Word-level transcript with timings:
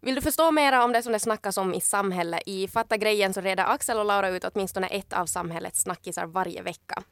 Vill 0.00 0.14
du 0.14 0.20
förstå 0.20 0.50
mer 0.50 0.80
om 0.80 0.92
det 0.92 1.02
som 1.02 1.12
det 1.12 1.18
snackas 1.18 1.58
om 1.58 1.74
i 1.74 1.80
samhället? 1.80 2.42
I 2.46 2.68
Fatta 2.68 2.96
grejen 2.96 3.34
så 3.34 3.40
reder 3.40 3.64
Axel 3.64 3.98
och 3.98 4.04
Laura 4.04 4.28
ut 4.28 4.44
åtminstone 4.44 4.86
ett 4.86 5.12
av 5.12 5.26
samhällets 5.26 5.80
snackisar 5.80 6.26
varje 6.26 6.62
vecka. 6.62 7.02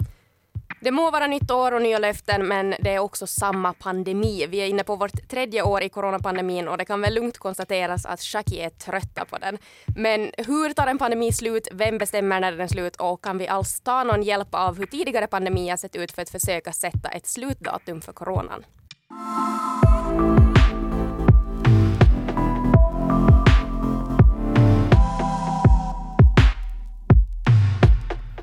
Det 0.81 0.91
må 0.91 1.11
vara 1.11 1.27
nytt 1.27 1.51
år 1.51 1.73
och 1.73 1.83
nya 1.83 1.99
löften, 1.99 2.49
men 2.49 2.75
det 2.81 2.95
är 2.95 2.99
också 2.99 3.27
samma 3.27 3.73
pandemi. 3.73 4.47
Vi 4.47 4.59
är 4.59 4.67
inne 4.67 4.85
på 4.85 4.97
vårt 4.97 5.29
tredje 5.29 5.63
år 5.63 5.83
i 5.83 5.89
coronapandemin 5.89 6.69
och 6.69 6.79
det 6.79 6.85
kan 6.85 7.01
väl 7.01 7.15
lugnt 7.15 7.39
konstateras 7.39 8.07
att 8.07 8.21
Shaki 8.21 8.61
är 8.61 8.71
trötta 8.71 9.25
på 9.25 9.39
den. 9.39 9.59
Men 9.97 10.31
hur 10.39 10.73
tar 10.73 10.87
en 10.87 10.99
pandemi 10.99 11.33
slut? 11.33 11.69
Vem 11.73 11.99
bestämmer 11.99 12.41
när 12.41 12.53
den 12.53 12.61
är 12.61 12.67
slut? 12.67 12.97
Och 12.97 13.25
kan 13.25 13.39
vi 13.39 13.49
alls 13.49 13.81
ta 13.81 14.05
någon 14.05 14.23
hjälp 14.23 14.55
av 14.55 14.79
hur 14.79 14.87
tidigare 14.87 15.27
pandemier 15.27 15.77
sett 15.77 15.97
ut 15.97 16.13
för 16.13 16.23
att 16.23 16.31
försöka 16.31 16.73
sätta 16.73 17.09
ett 17.09 17.27
slutdatum 17.27 18.01
för 18.01 18.13
coronan? 18.13 18.65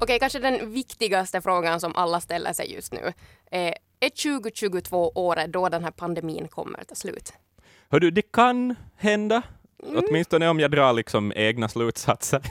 Okej, 0.03 0.20
kanske 0.20 0.39
den 0.39 0.71
viktigaste 0.71 1.41
frågan 1.41 1.80
som 1.80 1.95
alla 1.95 2.20
ställer 2.20 2.53
sig 2.53 2.73
just 2.73 2.93
nu 2.93 3.13
är, 3.52 3.75
är 3.99 4.39
2022 4.39 5.12
året 5.16 5.53
då 5.53 5.70
den 5.70 5.84
här 5.84 5.91
pandemin 5.91 6.48
kommer 6.48 6.84
ta 6.84 6.95
slut? 6.95 7.34
Hördu, 7.89 8.12
det 8.12 8.31
kan 8.31 8.76
hända, 8.95 9.41
mm. 9.84 10.03
åtminstone 10.03 10.49
om 10.49 10.59
jag 10.59 10.71
drar 10.71 10.93
liksom 10.93 11.34
egna 11.35 11.70
slutsatser. 11.70 12.41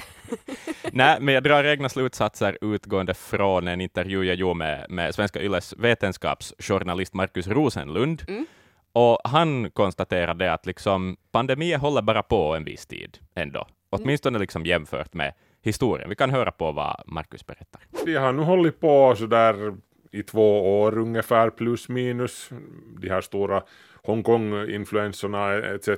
Nej, 0.92 1.16
men 1.20 1.34
jag 1.34 1.42
drar 1.42 1.64
egna 1.64 1.88
slutsatser 1.88 2.58
utgående 2.60 3.14
från 3.14 3.68
en 3.68 3.80
intervju 3.80 4.24
jag 4.24 4.36
gjorde 4.36 4.58
med, 4.58 4.86
med 4.88 5.14
Svenska 5.14 5.40
Yles 5.40 5.74
vetenskapsjournalist 5.78 7.14
Markus 7.14 7.46
Rosenlund. 7.46 8.22
Mm. 8.28 8.46
Och 8.92 9.18
han 9.24 9.70
konstaterade 9.70 10.52
att 10.52 10.66
liksom, 10.66 11.16
pandemier 11.30 11.78
håller 11.78 12.02
bara 12.02 12.22
på 12.22 12.54
en 12.54 12.64
viss 12.64 12.86
tid 12.86 13.18
ändå, 13.34 13.60
mm. 13.60 13.72
åtminstone 13.90 14.38
liksom 14.38 14.66
jämfört 14.66 15.14
med 15.14 15.34
historien. 15.62 16.08
Vi 16.08 16.14
kan 16.14 16.30
höra 16.30 16.50
på 16.50 16.72
vad 16.72 17.02
Markus 17.06 17.46
berättar. 17.46 17.82
Vi 18.06 18.16
har 18.16 18.32
nu 18.32 18.42
hållit 18.42 18.80
på 18.80 19.14
sådär 19.16 19.74
i 20.10 20.22
två 20.22 20.80
år 20.80 20.98
ungefär 20.98 21.50
plus 21.50 21.88
minus 21.88 22.50
de 23.00 23.08
här 23.08 23.20
stora 23.20 23.62
Hongkong-influensorna 24.02 25.74
etc. 25.74 25.88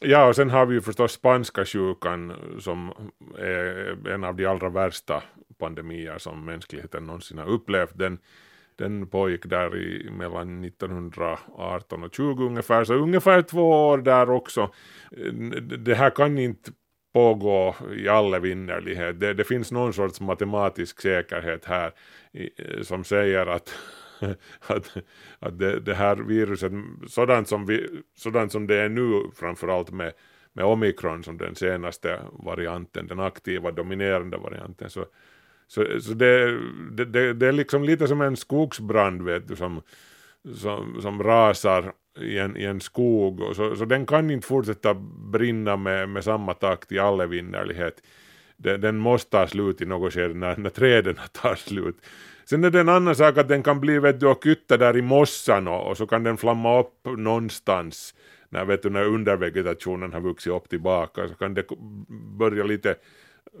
Ja, 0.00 0.28
och 0.28 0.36
sen 0.36 0.50
har 0.50 0.66
vi 0.66 0.74
ju 0.74 0.80
förstås 0.80 1.12
spanska 1.12 1.64
sjukan 1.64 2.32
som 2.60 2.92
är 3.38 4.08
en 4.08 4.24
av 4.24 4.36
de 4.36 4.46
allra 4.46 4.68
värsta 4.68 5.22
pandemier 5.58 6.18
som 6.18 6.44
mänskligheten 6.44 7.06
någonsin 7.06 7.38
har 7.38 7.46
upplevt. 7.46 7.98
Den, 7.98 8.18
den 8.76 9.06
pågick 9.06 9.46
där 9.46 9.76
i 9.76 10.10
mellan 10.10 10.64
1918 10.64 12.02
och 12.02 12.14
20 12.14 12.46
ungefär, 12.46 12.84
så 12.84 12.94
ungefär 12.94 13.42
två 13.42 13.88
år 13.88 13.98
där 13.98 14.30
också. 14.30 14.72
Det 15.78 15.94
här 15.94 16.10
kan 16.10 16.38
inte 16.38 16.70
pågå 17.12 17.74
i 17.96 18.08
all 18.08 18.34
evinnerlighet. 18.34 19.20
Det, 19.20 19.34
det 19.34 19.44
finns 19.44 19.72
någon 19.72 19.92
sorts 19.92 20.20
matematisk 20.20 21.00
säkerhet 21.00 21.64
här 21.64 21.92
som 22.82 23.04
säger 23.04 23.46
att 23.46 23.74
att, 24.66 24.96
att 25.38 25.58
det, 25.58 25.80
det, 25.80 25.94
här 25.94 26.16
viruset, 26.16 26.72
sådant 27.06 27.48
som, 27.48 27.66
vi, 27.66 28.02
sådant 28.14 28.52
som 28.52 28.66
det 28.66 28.76
är 28.76 28.88
nu 28.88 29.30
framförallt 29.34 29.90
med, 29.90 30.12
med 30.52 30.64
omikron 30.64 31.24
som 31.24 31.38
den 31.38 31.54
senaste 31.54 32.20
varianten, 32.32 33.06
den 33.06 33.20
aktiva 33.20 33.70
dominerande 33.70 34.36
varianten, 34.36 34.90
så, 34.90 35.06
så, 35.68 36.00
så 36.00 36.14
det, 36.14 36.58
det, 36.90 37.32
det, 37.32 37.46
är 37.46 37.52
liksom 37.52 37.84
lite 37.84 38.08
som 38.08 38.20
en 38.20 38.36
skogsbrand 38.36 39.22
vet 39.22 39.48
du, 39.48 39.56
som, 39.56 39.82
som, 40.54 41.02
som 41.02 41.22
rasar 41.22 41.92
i 42.20 42.38
en, 42.38 42.56
i 42.56 42.64
en 42.64 42.80
skog, 42.80 43.40
och 43.40 43.56
så, 43.56 43.76
så 43.76 43.84
den 43.84 44.06
kan 44.06 44.30
inte 44.30 44.46
fortsätta 44.46 44.94
brinna 45.32 45.76
med, 45.76 46.08
med 46.08 46.24
samma 46.24 46.54
takt 46.54 46.92
i 46.92 46.98
all 46.98 47.20
evinnerlighet. 47.20 48.02
Den, 48.56 48.80
den 48.80 48.96
måste 48.96 49.30
ta 49.30 49.46
slut 49.46 49.80
i 49.80 49.86
något 49.86 50.12
skede 50.12 50.34
när, 50.34 50.56
när 50.56 50.70
träden 50.70 51.16
tar 51.32 51.54
slut. 51.54 51.96
Sen 52.44 52.64
är 52.64 52.70
det 52.70 52.80
en 52.80 52.88
annan 52.88 53.14
sak 53.14 53.38
att 53.38 53.48
den 53.48 53.62
kan 53.62 53.80
bli 53.80 53.98
vet 53.98 54.20
du, 54.20 54.26
och 54.26 54.44
kytta 54.44 54.76
där 54.76 54.96
i 54.96 55.02
mossan 55.02 55.68
och, 55.68 55.90
och, 55.90 55.96
så 55.96 56.06
kan 56.06 56.24
den 56.24 56.36
flamma 56.36 56.80
upp 56.80 57.06
någonstans 57.16 58.14
när, 58.48 58.64
vet 58.64 58.82
du, 58.82 58.90
när 58.90 59.04
undervegetationen 59.04 60.12
har 60.12 60.20
vuxit 60.20 60.52
upp 60.52 60.68
tillbaka 60.68 61.28
så 61.28 61.34
kan 61.34 61.54
det 61.54 61.66
börja 62.38 62.64
lite 62.64 62.94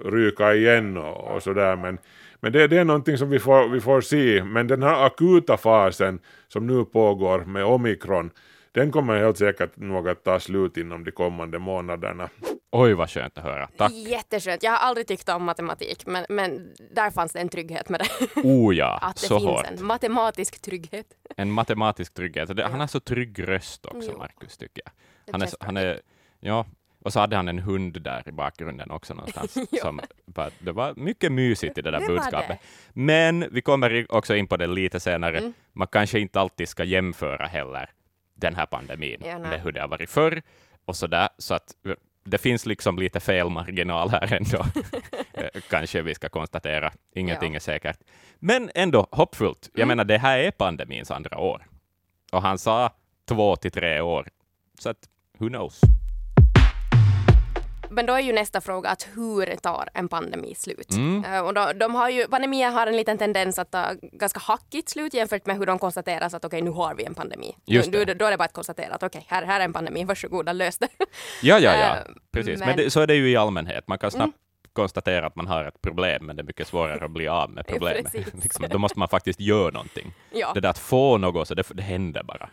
ryka 0.04 0.54
igen 0.54 0.96
och, 0.96 1.34
och 1.34 1.42
sådär 1.42 1.76
men, 1.76 1.98
men 2.42 2.52
det, 2.52 2.66
det, 2.66 2.78
är 2.78 2.84
någonting 2.84 3.18
som 3.18 3.30
vi 3.30 3.38
får, 3.38 3.68
vi 3.68 3.80
får 3.80 4.00
se 4.00 4.44
men 4.44 4.66
den 4.66 4.82
här 4.82 5.06
akuta 5.06 5.56
fasen 5.56 6.20
som 6.48 6.66
nu 6.66 6.84
pågår 6.84 7.44
med 7.44 7.64
omikron 7.64 8.30
den 8.72 8.92
kommer 8.92 9.18
helt 9.18 9.38
säkert 9.38 9.76
nog 9.76 10.08
att 10.08 10.24
ta 10.24 10.40
slut 10.40 10.76
inom 10.76 11.04
de 11.04 11.10
kommande 11.10 11.58
månaderna. 11.58 12.28
Oj, 12.70 12.94
vad 12.94 13.10
skönt 13.10 13.38
att 13.38 13.44
höra. 13.44 13.68
Tack. 13.76 13.92
Jätteskönt. 13.92 14.62
Jag 14.62 14.70
har 14.70 14.78
aldrig 14.78 15.06
tyckt 15.06 15.28
om 15.28 15.44
matematik, 15.44 16.06
men, 16.06 16.26
men 16.28 16.74
där 16.94 17.10
fanns 17.10 17.32
det 17.32 17.40
en 17.40 17.48
trygghet 17.48 17.88
med 17.88 18.00
det. 18.00 18.40
Oh 18.40 18.76
ja, 18.76 18.98
att 19.02 19.16
det 19.16 19.26
så 19.26 19.38
finns 19.38 19.50
hårt. 19.50 19.66
en 19.66 19.86
matematisk 19.86 20.62
trygghet. 20.62 21.06
En 21.36 21.50
matematisk 21.50 22.14
trygghet. 22.14 22.60
Han 22.60 22.80
har 22.80 22.86
så 22.86 23.00
trygg 23.00 23.48
röst 23.48 23.86
också, 23.86 24.10
jo. 24.12 24.18
Markus, 24.18 24.56
tycker 24.56 24.82
jag. 24.84 24.92
Han 25.32 25.42
är, 25.42 25.48
han 25.60 25.76
är, 25.76 26.00
ja, 26.40 26.66
och 27.02 27.12
så 27.12 27.20
hade 27.20 27.36
han 27.36 27.48
en 27.48 27.58
hund 27.58 28.02
där 28.02 28.28
i 28.28 28.32
bakgrunden 28.32 28.90
också 28.90 29.14
någonstans. 29.14 29.58
som, 29.82 30.00
det 30.58 30.72
var 30.72 30.94
mycket 30.94 31.32
mysigt 31.32 31.78
i 31.78 31.82
det 31.82 31.90
där 31.90 32.00
det 32.00 32.06
budskapet. 32.06 32.48
Det. 32.48 32.58
Men 32.92 33.48
vi 33.50 33.62
kommer 33.62 34.06
också 34.08 34.36
in 34.36 34.46
på 34.46 34.56
det 34.56 34.66
lite 34.66 35.00
senare. 35.00 35.38
Mm. 35.38 35.52
Man 35.72 35.88
kanske 35.88 36.20
inte 36.20 36.40
alltid 36.40 36.68
ska 36.68 36.84
jämföra 36.84 37.46
heller 37.46 37.90
den 38.34 38.54
här 38.54 38.66
pandemin 38.66 39.22
ja, 39.24 39.38
med 39.38 39.60
hur 39.60 39.72
det 39.72 39.80
har 39.80 39.88
varit 39.88 40.10
förr 40.10 40.42
och 40.84 40.96
så 40.96 41.06
där. 41.06 41.28
Så 41.38 41.54
att 41.54 41.74
det 42.24 42.38
finns 42.38 42.66
liksom 42.66 42.98
lite 42.98 43.20
felmarginal 43.20 44.10
här 44.10 44.32
ändå, 44.32 44.58
eh, 45.32 45.60
kanske 45.70 46.02
vi 46.02 46.14
ska 46.14 46.28
konstatera. 46.28 46.92
Ingenting 47.14 47.52
ja. 47.52 47.56
är 47.56 47.60
säkert. 47.60 47.98
Men 48.38 48.70
ändå 48.74 49.08
hoppfullt. 49.10 49.70
Jag 49.72 49.82
mm. 49.82 49.88
menar, 49.88 50.04
det 50.04 50.18
här 50.18 50.38
är 50.38 50.50
pandemins 50.50 51.10
andra 51.10 51.38
år. 51.38 51.66
Och 52.32 52.42
han 52.42 52.58
sa 52.58 52.90
två 53.28 53.56
till 53.56 53.70
tre 53.70 54.00
år. 54.00 54.28
Så 54.78 54.90
att, 54.90 55.08
who 55.38 55.48
knows? 55.48 55.80
Men 57.92 58.06
då 58.06 58.12
är 58.12 58.20
ju 58.20 58.32
nästa 58.32 58.60
fråga 58.60 58.90
att 58.90 59.08
hur 59.14 59.56
tar 59.56 59.88
en 59.94 60.08
pandemi 60.08 60.54
slut? 60.54 60.90
Mm. 60.90 61.24
Uh, 61.24 61.40
och 61.40 61.54
då, 61.54 61.72
de 61.72 61.94
har 61.94 62.08
ju, 62.08 62.28
pandemier 62.28 62.70
har 62.70 62.86
en 62.86 62.96
liten 62.96 63.18
tendens 63.18 63.58
att 63.58 63.70
ta 63.70 63.86
ganska 64.02 64.40
hackigt 64.40 64.88
slut 64.88 65.14
jämfört 65.14 65.46
med 65.46 65.56
hur 65.56 65.66
de 65.66 65.78
konstaterar 65.78 66.26
att 66.26 66.34
okej, 66.34 66.46
okay, 66.46 66.62
nu 66.62 66.70
har 66.70 66.94
vi 66.94 67.04
en 67.04 67.14
pandemi. 67.14 67.56
Just 67.66 67.92
det. 67.92 67.98
Nu, 67.98 68.14
då 68.14 68.24
är 68.24 68.30
det 68.30 68.36
bara 68.36 68.44
att 68.44 68.52
konstatera 68.52 68.94
att 68.94 69.02
okej, 69.02 69.18
okay, 69.18 69.36
här, 69.38 69.46
här 69.46 69.60
är 69.60 69.64
en 69.64 69.72
pandemi, 69.72 70.04
varsågoda, 70.04 70.52
lös 70.52 70.78
det. 70.78 70.88
Ja, 71.42 71.58
ja, 71.58 71.76
ja, 71.76 71.94
uh, 71.94 72.14
precis. 72.32 72.58
Men, 72.58 72.68
men 72.68 72.76
det, 72.76 72.90
så 72.90 73.00
är 73.00 73.06
det 73.06 73.14
ju 73.14 73.30
i 73.30 73.36
allmänhet. 73.36 73.88
Man 73.88 73.98
kan 73.98 74.10
snabbt 74.10 74.24
mm 74.24 74.42
konstatera 74.72 75.26
att 75.26 75.36
man 75.36 75.46
har 75.46 75.64
ett 75.64 75.82
problem, 75.82 76.26
men 76.26 76.36
det 76.36 76.42
är 76.42 76.44
mycket 76.44 76.66
svårare 76.66 77.04
att 77.04 77.10
bli 77.10 77.28
av 77.28 77.50
med 77.50 77.66
problemet. 77.68 78.14
liksom, 78.42 78.66
då 78.70 78.78
måste 78.78 78.98
man 78.98 79.08
faktiskt 79.08 79.40
göra 79.40 79.70
någonting. 79.70 80.12
Ja. 80.32 80.52
Det 80.54 80.60
där 80.60 80.68
att 80.68 80.78
få 80.78 81.18
något, 81.18 81.48
så 81.48 81.54
det, 81.54 81.64
det 81.74 81.82
händer 81.82 82.22
bara. 82.22 82.48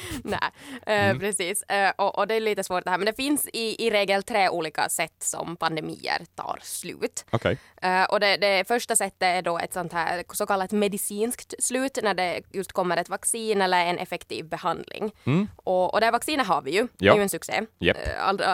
Nej, 0.24 0.38
uh, 0.86 1.10
mm. 1.10 1.18
precis. 1.18 1.64
Uh, 1.72 1.90
och, 1.96 2.18
och, 2.18 2.26
det 2.26 2.34
är 2.34 2.40
lite 2.40 2.64
svårt 2.64 2.84
det 2.84 2.90
här, 2.90 2.98
men 2.98 3.06
det 3.06 3.16
finns 3.16 3.48
i, 3.52 3.86
i 3.86 3.90
regel 3.90 4.22
tre 4.22 4.48
olika 4.48 4.88
sätt 4.88 5.16
som 5.18 5.56
pandemier 5.56 6.22
tar 6.34 6.58
slut. 6.62 7.24
Okay. 7.32 7.56
Uh, 7.84 7.90
eh, 7.90 8.04
och 8.04 8.20
det, 8.20 8.36
det, 8.36 8.68
första 8.68 8.96
sättet 8.96 9.22
är 9.22 9.42
då 9.42 9.58
ett 9.58 9.72
sånt 9.72 9.92
här 9.92 10.24
så 10.32 10.46
kallat 10.46 10.72
medicinskt 10.72 11.54
slut, 11.58 11.98
när 12.02 12.14
det 12.14 12.40
just 12.52 12.72
kommer 12.72 12.96
ett 12.96 13.08
vaccin 13.08 13.62
eller 13.62 13.86
en 13.86 13.98
effektiv 13.98 14.48
behandling. 14.48 15.12
Mm. 15.24 15.48
Och, 15.56 15.94
och 15.94 16.00
det 16.00 16.06
här 16.06 16.12
vaccinet 16.12 16.46
har 16.46 16.62
vi 16.62 16.70
ju, 16.70 16.78
ja. 16.78 16.88
det 16.98 17.08
är 17.08 17.16
ju 17.16 17.22
en 17.22 17.28
succé. 17.28 17.62
Yep. 17.80 17.96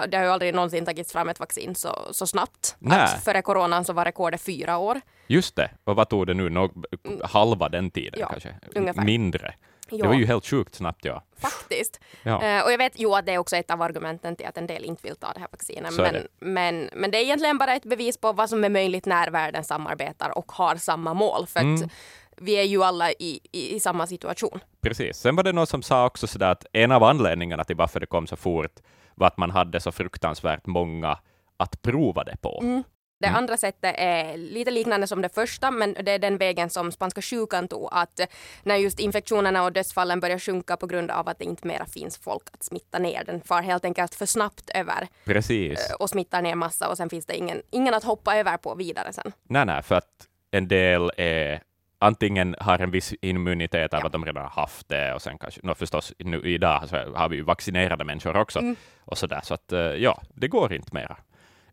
det 0.09 0.17
har 0.17 0.25
ju 0.25 0.31
aldrig 0.31 0.55
någonsin 0.55 0.85
tagits 0.85 1.13
fram 1.13 1.29
ett 1.29 1.41
vaccin 1.41 1.75
så, 1.75 2.09
så 2.11 2.27
snabbt. 2.27 2.77
Att 2.91 3.25
före 3.25 3.43
coronan 3.43 3.85
så 3.85 3.93
var 3.93 4.05
rekordet 4.05 4.41
fyra 4.43 4.79
år. 4.79 5.01
Just 5.27 5.57
det. 5.57 5.71
Och 5.85 5.97
vad 5.97 6.09
tog 6.09 6.27
det 6.27 6.35
nu? 6.35 6.51
Nå 6.51 6.71
mm. 7.05 7.21
halva 7.25 7.69
den 7.69 7.91
tiden 7.91 8.21
ja, 8.21 8.29
kanske? 8.29 8.55
Ungefär. 8.75 9.03
Mindre. 9.03 9.55
Ja. 9.91 10.03
Det 10.03 10.09
var 10.09 10.15
ju 10.15 10.27
helt 10.27 10.47
sjukt 10.47 10.75
snabbt, 10.75 11.05
ja. 11.05 11.23
Faktiskt. 11.37 12.01
Ja. 12.23 12.33
Uh, 12.33 12.65
och 12.65 12.73
jag 12.73 12.79
vet 12.79 13.01
ju 13.01 13.15
att 13.15 13.27
det 13.27 13.33
är 13.33 13.39
också 13.39 13.57
ett 13.57 13.71
av 13.71 13.83
argumenten 13.83 14.37
till 14.37 14.47
att 14.47 14.59
en 14.59 14.67
del 14.67 14.85
inte 14.85 15.03
vill 15.03 15.17
ta 15.17 15.33
det 15.33 15.41
här 15.41 15.49
vaccinet. 15.53 15.97
Men 15.97 16.13
det. 16.13 16.27
Men, 16.39 16.91
men 16.95 17.11
det 17.11 17.19
är 17.19 17.23
egentligen 17.23 17.59
bara 17.59 17.75
ett 17.75 17.85
bevis 17.85 18.17
på 18.17 18.33
vad 18.33 18.51
som 18.51 18.65
är 18.65 18.69
möjligt 18.69 19.07
när 19.07 19.31
världen 19.31 19.65
samarbetar 19.65 20.39
och 20.39 20.53
har 20.53 20.77
samma 20.77 21.15
mål. 21.15 21.47
För 21.47 21.61
mm. 21.61 21.89
vi 22.37 22.53
är 22.53 22.63
ju 22.63 22.85
alla 22.85 23.11
i, 23.11 23.41
i, 23.53 23.77
i, 23.77 23.81
samma 23.81 24.07
situation. 24.07 24.61
Precis. 24.81 25.17
Sen 25.17 25.37
var 25.37 25.43
det 25.43 25.53
någon 25.53 25.67
som 25.67 25.83
sa 25.83 26.07
också 26.07 26.27
sådär 26.27 26.51
att 26.51 26.67
en 26.73 26.93
av 26.93 27.03
anledningarna 27.03 27.65
till 27.65 27.77
varför 27.77 28.01
det 28.01 28.07
kom 28.07 28.27
så 28.27 28.37
fort 28.37 28.81
var 29.15 29.27
att 29.27 29.37
man 29.37 29.51
hade 29.51 29.81
så 29.81 29.93
fruktansvärt 29.93 30.67
många 30.67 31.19
att 31.57 31.83
prova 31.83 32.25
det 32.25 32.37
på. 32.41 32.61
Mm. 32.63 32.83
Det 33.21 33.27
mm. 33.27 33.39
andra 33.39 33.57
sättet 33.57 33.95
är 33.99 34.37
lite 34.37 34.71
liknande 34.71 35.07
som 35.07 35.23
det 35.23 35.35
första, 35.35 35.71
men 35.71 35.97
det 36.03 36.13
är 36.13 36.19
den 36.19 36.39
vägen 36.39 36.71
som 36.71 36.93
spanska 36.93 37.23
sjukan 37.23 37.69
tog, 37.69 37.89
att 37.93 38.21
när 38.63 38.77
just 38.77 39.01
infektionerna 39.01 39.65
och 39.65 39.73
dödsfallen 39.73 40.21
börjar 40.21 40.39
sjunka 40.39 40.77
på 40.77 40.87
grund 40.87 41.11
av 41.11 41.29
att 41.29 41.39
det 41.39 41.45
inte 41.45 41.67
mera 41.67 41.87
finns 41.87 42.19
folk 42.19 42.43
att 42.53 42.63
smitta 42.63 42.99
ner. 42.99 43.25
Den 43.25 43.41
far 43.41 43.63
helt 43.63 43.85
enkelt 43.85 44.15
för 44.15 44.27
snabbt 44.27 44.71
över 44.75 45.09
Precis. 45.25 45.91
Eh, 45.91 45.97
och 45.97 46.11
smittar 46.11 46.43
ner 46.43 46.55
massa 46.55 46.89
och 46.89 46.97
sen 46.97 47.11
finns 47.11 47.27
det 47.27 47.37
ingen, 47.37 47.63
ingen 47.71 47.95
att 47.95 48.05
hoppa 48.05 48.37
över 48.37 48.57
på 48.57 48.75
vidare 48.75 49.13
sen. 49.13 49.33
Nej, 49.49 49.67
nej, 49.67 49.83
för 49.83 49.95
att 49.95 50.27
en 50.51 50.69
del 50.69 51.11
är 51.17 51.63
antingen 51.99 52.57
har 52.61 52.79
en 52.79 52.91
viss 52.91 53.15
immunitet 53.21 53.95
av 53.95 54.01
ja. 54.01 54.07
att 54.07 54.13
de 54.13 54.25
redan 54.25 54.43
har 54.43 54.51
haft 54.51 54.89
det 54.89 55.15
och 55.15 55.23
sen 55.23 55.39
kanske, 55.39 55.61
no, 55.65 55.75
förstås 55.75 56.13
nu, 56.19 56.43
idag 56.45 56.83
har 57.15 57.29
vi 57.29 57.37
ju 57.37 57.43
vaccinerade 57.43 58.05
människor 58.05 58.37
också 58.37 58.59
mm. 58.59 58.77
och 59.01 59.19
så 59.19 59.27
där, 59.27 59.41
så 59.43 59.55
att 59.55 59.73
ja, 59.99 60.23
det 60.35 60.49
går 60.49 60.73
inte 60.73 60.95
mera. 60.95 61.17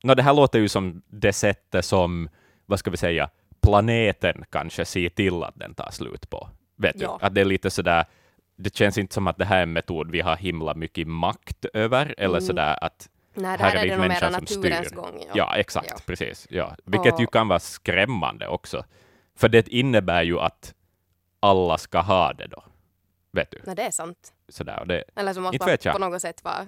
No, 0.05 0.15
det 0.15 0.23
här 0.23 0.33
låter 0.33 0.59
ju 0.59 0.69
som 0.69 1.01
det 1.07 1.33
sättet 1.33 1.85
som, 1.85 2.29
vad 2.65 2.79
ska 2.79 2.91
vi 2.91 2.97
säga, 2.97 3.29
planeten 3.61 4.45
kanske 4.49 4.85
ser 4.85 5.09
till 5.09 5.43
att 5.43 5.55
den 5.55 5.73
tar 5.73 5.91
slut 5.91 6.29
på. 6.29 6.49
Vet 6.75 7.01
ja. 7.01 7.17
du? 7.19 7.25
Att 7.25 7.35
det 7.35 7.41
är 7.41 7.45
lite 7.45 7.69
sådär, 7.69 8.05
det 8.55 8.75
känns 8.75 8.97
inte 8.97 9.13
som 9.13 9.27
att 9.27 9.37
det 9.37 9.45
här 9.45 9.57
är 9.57 9.63
en 9.63 9.73
metod 9.73 10.11
vi 10.11 10.21
har 10.21 10.35
himla 10.35 10.73
mycket 10.73 11.07
makt 11.07 11.65
över, 11.73 12.15
eller 12.17 12.37
mm. 12.37 12.47
sådär 12.47 12.77
att 12.81 13.09
Nej, 13.33 13.57
det 13.57 13.63
här, 13.63 13.71
här 13.71 13.85
är, 13.85 13.89
det 13.89 13.97
nog 13.97 14.07
mera 14.07 14.29
naturens 14.29 14.87
styr. 14.87 14.95
gång. 14.95 15.19
Ja, 15.19 15.33
ja 15.35 15.55
exakt, 15.55 15.89
ja. 15.89 15.97
precis. 16.05 16.47
Ja. 16.49 16.75
Vilket 16.85 17.13
och... 17.13 17.19
ju 17.19 17.27
kan 17.27 17.47
vara 17.47 17.59
skrämmande 17.59 18.47
också. 18.47 18.85
För 19.35 19.49
det 19.49 19.67
innebär 19.67 20.23
ju 20.23 20.39
att 20.39 20.73
alla 21.39 21.77
ska 21.77 21.99
ha 22.01 22.33
det 22.33 22.47
då. 22.47 22.63
Vet 23.31 23.51
du? 23.51 23.61
Nej, 23.63 23.75
det 23.75 23.83
är 23.83 23.91
sant. 23.91 24.33
Sådär, 24.49 24.79
och 24.79 24.87
det, 24.87 25.03
Eller 25.15 25.33
så 25.33 25.41
måste 25.41 25.77
man 25.85 25.93
på 25.93 25.99
något 25.99 26.21
sätt 26.21 26.43
vara 26.43 26.65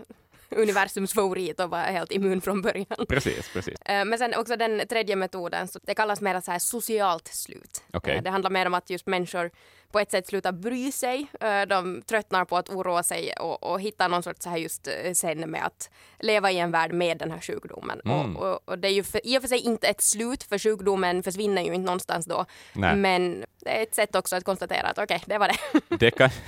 universums 0.49 1.13
favorit 1.13 1.59
och 1.59 1.69
var 1.69 1.79
helt 1.79 2.11
immun 2.11 2.41
från 2.41 2.61
början. 2.61 3.05
Precis, 3.09 3.49
precis. 3.53 3.81
Eh, 3.81 4.05
men 4.05 4.19
sen 4.19 4.33
också 4.33 4.55
den 4.55 4.87
tredje 4.87 5.15
metoden, 5.15 5.67
så 5.67 5.79
det 5.83 5.95
kallas 5.95 6.21
mer 6.21 6.41
så 6.41 6.51
här 6.51 6.59
socialt 6.59 7.27
slut. 7.27 7.83
Okay. 7.93 8.15
Eh, 8.15 8.23
det 8.23 8.29
handlar 8.29 8.49
mer 8.49 8.65
om 8.65 8.73
att 8.73 8.89
just 8.89 9.07
människor 9.07 9.51
på 9.91 9.99
ett 9.99 10.11
sätt 10.11 10.27
slutar 10.27 10.51
bry 10.51 10.91
sig. 10.91 11.27
Eh, 11.39 11.61
de 11.61 12.01
tröttnar 12.01 12.45
på 12.45 12.57
att 12.57 12.69
oroa 12.69 13.03
sig 13.03 13.33
och, 13.39 13.63
och 13.63 13.81
hittar 13.81 14.09
någon 14.09 14.23
sorts 14.23 14.43
så 14.43 14.49
här 14.49 14.57
just 14.57 14.87
sen 15.13 15.51
med 15.51 15.65
att 15.65 15.89
leva 16.19 16.51
i 16.51 16.59
en 16.59 16.71
värld 16.71 16.93
med 16.93 17.17
den 17.17 17.31
här 17.31 17.41
sjukdomen. 17.41 18.01
Mm. 18.05 18.37
Och, 18.37 18.53
och, 18.53 18.69
och, 18.69 18.79
det 18.79 18.87
är 18.87 18.93
ju 18.93 19.03
för, 19.03 19.27
i 19.27 19.37
och 19.37 19.41
för 19.41 19.47
sig 19.47 19.59
inte 19.59 19.87
ett 19.87 20.01
slut, 20.01 20.43
för 20.43 20.59
sjukdomen 20.59 21.23
försvinner 21.23 21.61
ju 21.61 21.73
inte 21.73 21.85
någonstans 21.85 22.25
då. 22.25 22.45
Nej. 22.73 22.95
Men 22.95 23.45
det 23.59 23.79
är 23.79 23.83
ett 23.83 23.95
sätt 23.95 24.15
också 24.15 24.35
att 24.35 24.43
konstatera 24.43 24.87
att 24.87 24.97
okej, 24.97 25.15
okay, 25.15 25.19
det 25.25 25.37
var 25.37 25.47
det. 25.47 25.95
det 25.97 26.11
kan... 26.11 26.29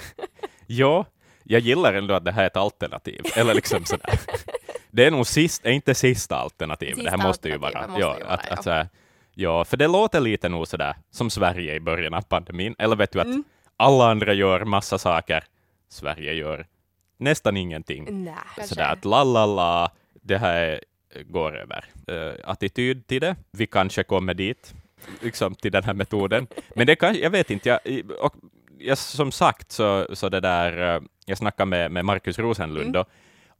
Ja, 0.71 1.05
jag 1.51 1.61
gillar 1.61 1.93
ändå 1.93 2.13
att 2.13 2.25
det 2.25 2.31
här 2.31 2.43
är 2.43 2.47
ett 2.47 2.57
alternativ. 2.57 3.21
Eller 3.35 3.53
liksom 3.53 3.85
sådär. 3.85 4.19
Det 4.91 5.05
är 5.05 5.11
nog 5.11 5.27
sist, 5.27 5.65
inte 5.65 5.95
sista 5.95 6.35
alternativet. 6.35 6.95
Sista 6.95 7.11
det 7.11 7.17
här 7.17 7.27
måste 7.27 7.49
ju 7.49 7.57
vara. 7.57 7.87
Måste 7.87 8.01
ja, 8.01 8.17
ju 8.17 8.23
vara, 8.23 8.33
att, 8.33 8.45
ja. 8.49 8.53
Att, 8.53 8.63
så 8.63 8.85
ja, 9.33 9.65
för 9.65 9.77
det 9.77 9.87
låter 9.87 10.19
lite 10.19 10.49
nog 10.49 10.67
sådär 10.67 10.95
som 11.11 11.29
Sverige 11.29 11.75
i 11.75 11.79
början 11.79 12.13
av 12.13 12.21
pandemin. 12.21 12.75
Eller 12.79 12.95
vet 12.95 13.11
du 13.11 13.19
att 13.19 13.25
mm. 13.25 13.43
alla 13.77 14.11
andra 14.11 14.33
gör 14.33 14.65
massa 14.65 14.97
saker, 14.97 15.43
Sverige 15.89 16.33
gör 16.33 16.67
nästan 17.17 17.57
ingenting. 17.57 18.23
Nej, 18.23 18.67
sådär 18.67 18.91
att 18.93 19.05
la 19.05 19.23
la 19.23 19.45
la, 19.45 19.91
det 20.13 20.37
här 20.37 20.79
går 21.25 21.57
över. 21.57 21.85
Uh, 22.11 22.33
attityd 22.43 23.07
till 23.07 23.21
det, 23.21 23.35
vi 23.51 23.67
kanske 23.67 24.03
kommer 24.03 24.33
dit, 24.33 24.73
liksom 25.21 25.55
till 25.55 25.71
den 25.71 25.83
här 25.83 25.93
metoden. 25.93 26.47
Men 26.75 26.87
det 26.87 26.95
kan, 26.95 27.15
jag 27.15 27.29
vet 27.29 27.51
inte, 27.51 27.69
jag, 27.69 27.79
och 28.21 28.35
ja, 28.79 28.95
som 28.95 29.31
sagt, 29.31 29.71
så, 29.71 30.07
så 30.13 30.29
det 30.29 30.39
där, 30.39 30.95
eh, 30.95 31.01
jag 31.25 31.37
snackade 31.37 31.69
med, 31.69 31.91
med 31.91 32.05
Markus 32.05 32.39
Rosenlund, 32.39 32.95
mm. 32.95 33.07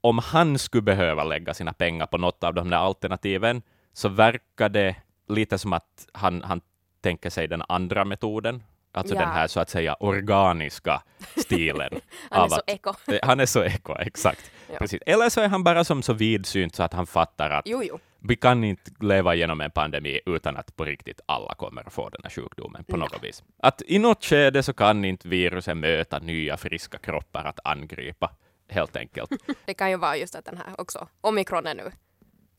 om 0.02 0.18
han 0.18 0.60
skulle 0.60 0.82
behöva 0.82 1.24
lägga 1.24 1.54
sina 1.54 1.74
pengar 1.74 2.06
på 2.06 2.18
något 2.18 2.44
av 2.44 2.54
de 2.54 2.70
där 2.70 2.78
alternativen, 2.78 3.62
så 3.94 4.10
verkar 4.10 4.70
det 4.70 4.96
lite 5.28 5.58
som 5.58 5.74
att 5.74 6.08
han, 6.14 6.44
han 6.44 6.62
tänker 7.02 7.30
sig 7.30 7.48
den 7.48 7.64
andra 7.70 8.06
metoden, 8.06 8.64
alltså 8.92 9.16
ja. 9.16 9.22
den 9.22 9.30
här 9.30 9.48
så 9.48 9.60
att 9.60 9.70
säga 9.70 9.96
organiska 10.00 11.02
stilen. 11.38 11.90
han 12.30 12.44
är 12.44 12.50
så 12.50 12.62
eko. 12.68 12.94
han 13.24 13.40
är 13.40 13.46
så 13.46 13.64
eko, 13.64 13.96
exakt. 14.00 14.52
Ja. 14.72 14.78
Precis. 14.80 15.02
Eller 15.06 15.30
så 15.30 15.42
är 15.42 15.48
han 15.48 15.64
bara 15.64 15.84
som 15.84 16.02
så 16.02 16.14
vidsynt 16.14 16.76
så 16.76 16.84
att 16.84 16.94
han 16.94 17.08
fattar 17.08 17.50
att 17.50 17.64
jo, 17.66 17.84
jo 17.84 18.00
vi 18.22 18.36
kan 18.36 18.64
inte 18.64 18.92
leva 19.00 19.36
genom 19.36 19.62
en 19.62 19.72
pandemi 19.72 20.20
utan 20.26 20.58
att 20.58 20.76
på 20.76 20.86
riktigt 20.86 21.22
alla 21.26 21.54
kommer 21.56 21.88
att 21.88 21.94
få 21.94 22.10
den 22.10 22.22
här 22.24 22.30
sjukdomen 22.30 22.84
på 22.84 22.98
något 22.98 23.24
vis. 23.24 23.44
Att 23.58 23.82
i 23.88 24.00
något 24.00 24.26
skede 24.26 24.64
så 24.64 24.74
kan 24.74 25.06
inte 25.06 25.28
viruset 25.28 25.78
möta 25.78 26.20
nya 26.20 26.58
friska 26.58 26.98
kroppar 26.98 27.44
att 27.44 27.60
angripa, 27.64 28.32
helt 28.70 28.96
enkelt. 28.96 29.32
det 29.66 29.74
kan 29.74 29.90
ju 29.90 29.98
vara 29.98 30.18
just 30.18 30.36
att 30.36 30.46
den 30.46 30.58
här 30.58 30.82
också, 30.82 31.08
omikron 31.22 31.68
är 31.68 31.76
nu 31.76 31.92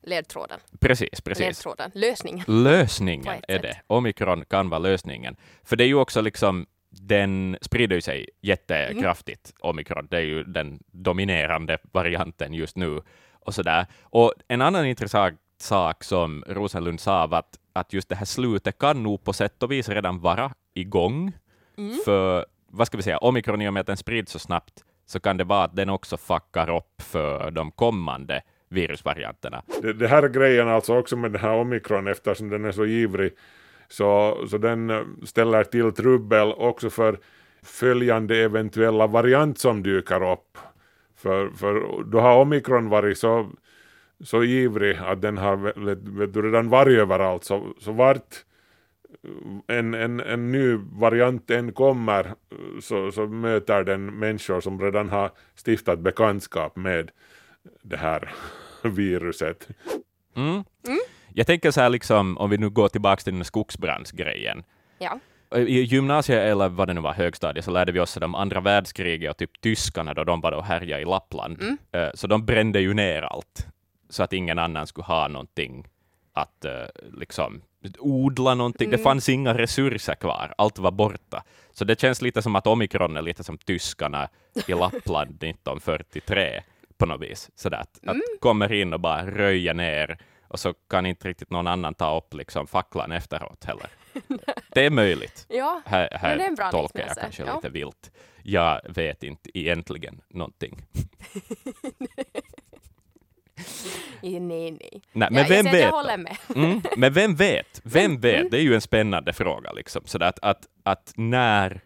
ledtråden. 0.02 0.60
Precis, 0.80 1.20
precis. 1.20 1.46
Ledtråden. 1.46 1.90
Lösningen. 1.94 2.44
Lösningen 2.48 3.42
är 3.48 3.58
det. 3.58 3.80
Omikron 3.86 4.44
kan 4.44 4.68
vara 4.68 4.78
lösningen. 4.78 5.36
För 5.64 5.76
det 5.76 5.84
är 5.84 5.88
ju 5.88 5.94
också 5.94 6.20
liksom 6.20 6.66
den 6.90 7.56
sprider 7.60 8.00
sig 8.00 8.28
jättekraftigt, 8.40 9.52
mm. 9.54 9.70
omikron. 9.70 10.08
Det 10.10 10.16
är 10.16 10.22
ju 10.22 10.44
den 10.44 10.82
dominerande 10.86 11.78
varianten 11.92 12.54
just 12.54 12.76
nu. 12.76 13.00
Och, 13.40 13.54
sådär. 13.54 13.86
och 14.02 14.34
en 14.48 14.62
annan 14.62 14.86
intressant 14.86 15.40
sak 15.62 16.04
som 16.04 16.44
Rosenlund 16.46 17.00
sa 17.00 17.24
att, 17.24 17.58
att 17.72 17.92
just 17.92 18.08
det 18.08 18.14
här 18.14 18.24
slutet 18.24 18.78
kan 18.78 19.02
nog 19.02 19.24
på 19.24 19.32
sätt 19.32 19.62
och 19.62 19.72
vis 19.72 19.88
redan 19.88 20.20
vara 20.20 20.52
igång. 20.74 21.32
Mm. 21.78 21.98
För, 22.04 22.46
vad 22.66 22.86
ska 22.86 22.96
vi 22.96 23.02
säga, 23.02 23.18
omikron 23.18 23.62
i 23.62 23.68
och 23.68 23.72
med 23.72 23.80
att 23.80 23.86
den 23.86 23.96
sprids 23.96 24.32
så 24.32 24.38
snabbt, 24.38 24.84
så 25.06 25.20
kan 25.20 25.36
det 25.36 25.44
vara 25.44 25.64
att 25.64 25.76
den 25.76 25.90
också 25.90 26.16
fuckar 26.16 26.76
upp 26.76 27.02
för 27.02 27.50
de 27.50 27.70
kommande 27.70 28.42
virusvarianterna. 28.68 29.62
Det, 29.82 29.92
det 29.92 30.08
här 30.08 30.28
grejen 30.28 30.68
alltså 30.68 30.98
också 30.98 31.16
med 31.16 31.32
den 31.32 31.40
här 31.40 31.54
omikron, 31.54 32.08
eftersom 32.08 32.48
den 32.48 32.64
är 32.64 32.72
så 32.72 32.86
ivrig, 32.86 33.32
så, 33.88 34.38
så 34.50 34.58
den 34.58 34.90
eh, 34.90 35.02
ställer 35.24 35.64
till 35.64 35.92
trubbel 35.92 36.52
också 36.52 36.90
för 36.90 37.18
följande 37.62 38.36
eventuella 38.36 39.06
variant 39.06 39.58
som 39.58 39.82
dyker 39.82 40.32
upp. 40.32 40.58
För, 41.16 41.50
för 41.50 42.04
då 42.04 42.20
har 42.20 42.36
omikron 42.36 42.88
varit 42.88 43.18
så 43.18 43.50
så 44.24 44.44
ivrig 44.44 44.96
att 44.96 45.22
den 45.22 45.38
har 45.38 45.56
vet 46.18 46.34
du, 46.34 46.42
redan 46.42 46.68
varit 46.68 46.98
överallt 46.98 47.44
så, 47.44 47.74
så 47.78 47.92
vart 47.92 48.44
en, 49.66 49.94
en, 49.94 50.20
en 50.20 50.52
ny 50.52 50.76
variant 50.92 51.50
än 51.50 51.72
kommer 51.72 52.34
så, 52.80 53.12
så 53.12 53.26
möter 53.26 53.84
den 53.84 54.18
människor 54.18 54.60
som 54.60 54.80
redan 54.80 55.08
har 55.08 55.30
stiftat 55.66 55.98
bekantskap 55.98 56.76
med 56.76 57.10
det 57.82 57.96
här 57.96 58.32
viruset. 58.82 59.68
Mm. 60.36 60.64
Mm. 60.86 60.98
Jag 61.34 61.46
tänker 61.46 61.70
så 61.70 61.80
här, 61.80 61.88
liksom, 61.88 62.38
om 62.38 62.50
vi 62.50 62.58
nu 62.58 62.70
går 62.70 62.88
tillbaka 62.88 63.22
till 63.22 63.34
den 63.34 63.44
skogsbrandsgrejen. 63.44 64.62
Ja. 64.98 65.18
I 65.56 65.80
gymnasiet, 65.80 66.38
eller 66.38 66.68
vad 66.68 66.88
det 66.88 66.94
nu 66.94 67.00
var, 67.00 67.12
högstadiet, 67.12 67.64
så 67.64 67.70
lärde 67.70 67.92
vi 67.92 68.00
oss 68.00 68.16
om 68.16 68.34
andra 68.34 68.60
världskriget 68.60 69.30
och 69.30 69.36
typ 69.36 69.60
tyskarna 69.60 70.14
då 70.14 70.24
de 70.24 70.40
var 70.40 70.52
och 70.52 70.64
härjade 70.64 71.02
i 71.02 71.04
Lappland. 71.04 71.62
Mm. 71.62 71.78
Eh, 71.92 72.10
så 72.14 72.26
de 72.26 72.46
brände 72.46 72.80
ju 72.80 72.94
ner 72.94 73.22
allt 73.22 73.66
så 74.10 74.22
att 74.22 74.32
ingen 74.32 74.58
annan 74.58 74.86
skulle 74.86 75.04
ha 75.04 75.28
någonting 75.28 75.88
att 76.32 76.64
uh, 76.64 77.10
liksom 77.18 77.62
odla 77.98 78.54
någonting. 78.54 78.88
Mm. 78.88 78.96
Det 78.96 79.02
fanns 79.02 79.28
inga 79.28 79.58
resurser 79.58 80.14
kvar, 80.14 80.54
allt 80.58 80.78
var 80.78 80.90
borta. 80.90 81.44
Så 81.72 81.84
det 81.84 82.00
känns 82.00 82.22
lite 82.22 82.42
som 82.42 82.56
att 82.56 82.66
omikron 82.66 83.16
är 83.16 83.22
lite 83.22 83.44
som 83.44 83.58
tyskarna 83.58 84.28
i 84.66 84.72
Lappland 84.72 85.30
1943 85.44 86.62
på 86.98 87.06
något 87.06 87.20
vis. 87.20 87.50
Så 87.54 87.68
att, 87.68 88.02
mm. 88.02 88.16
att 88.16 88.40
kommer 88.40 88.72
in 88.72 88.92
och 88.92 89.00
bara 89.00 89.26
röja 89.26 89.72
ner 89.72 90.18
och 90.48 90.60
så 90.60 90.74
kan 90.90 91.06
inte 91.06 91.28
riktigt 91.28 91.50
någon 91.50 91.66
annan 91.66 91.94
ta 91.94 92.16
upp 92.16 92.34
liksom 92.34 92.66
facklan 92.66 93.12
efteråt 93.12 93.64
heller. 93.64 93.86
det 94.74 94.86
är 94.86 94.90
möjligt. 94.90 95.46
Ja, 95.48 95.82
här 95.86 96.08
här 96.12 96.36
det 96.36 96.44
är 96.44 96.48
en 96.48 96.54
bra 96.54 96.70
tolkar 96.70 97.06
jag 97.06 97.16
kanske 97.16 97.42
ja. 97.42 97.54
lite 97.54 97.68
vilt. 97.68 98.10
Jag 98.42 98.80
vet 98.88 99.22
inte 99.22 99.58
egentligen 99.58 100.20
någonting. 100.28 100.82
nej, 104.22 104.70
nej. 104.70 105.02
nej 105.12 105.28
men 105.30 105.42
ja, 105.42 105.48
vem 105.48 105.64
vet? 105.64 105.80
Jag 105.80 105.92
håller 105.92 106.16
med. 106.16 106.36
Mm, 106.54 106.82
men 106.96 107.12
vem 107.12 107.34
vet? 107.34 107.80
Vem 107.84 108.04
mm. 108.04 108.20
vet? 108.20 108.50
Det 108.50 108.56
är 108.56 108.62
ju 108.62 108.74
en 108.74 108.80
spännande 108.80 109.32
fråga. 109.32 109.72
Liksom. 109.72 110.02
Så 110.04 110.24
att, 110.24 110.38
att, 110.42 110.66
att 110.82 111.12
när 111.16 111.80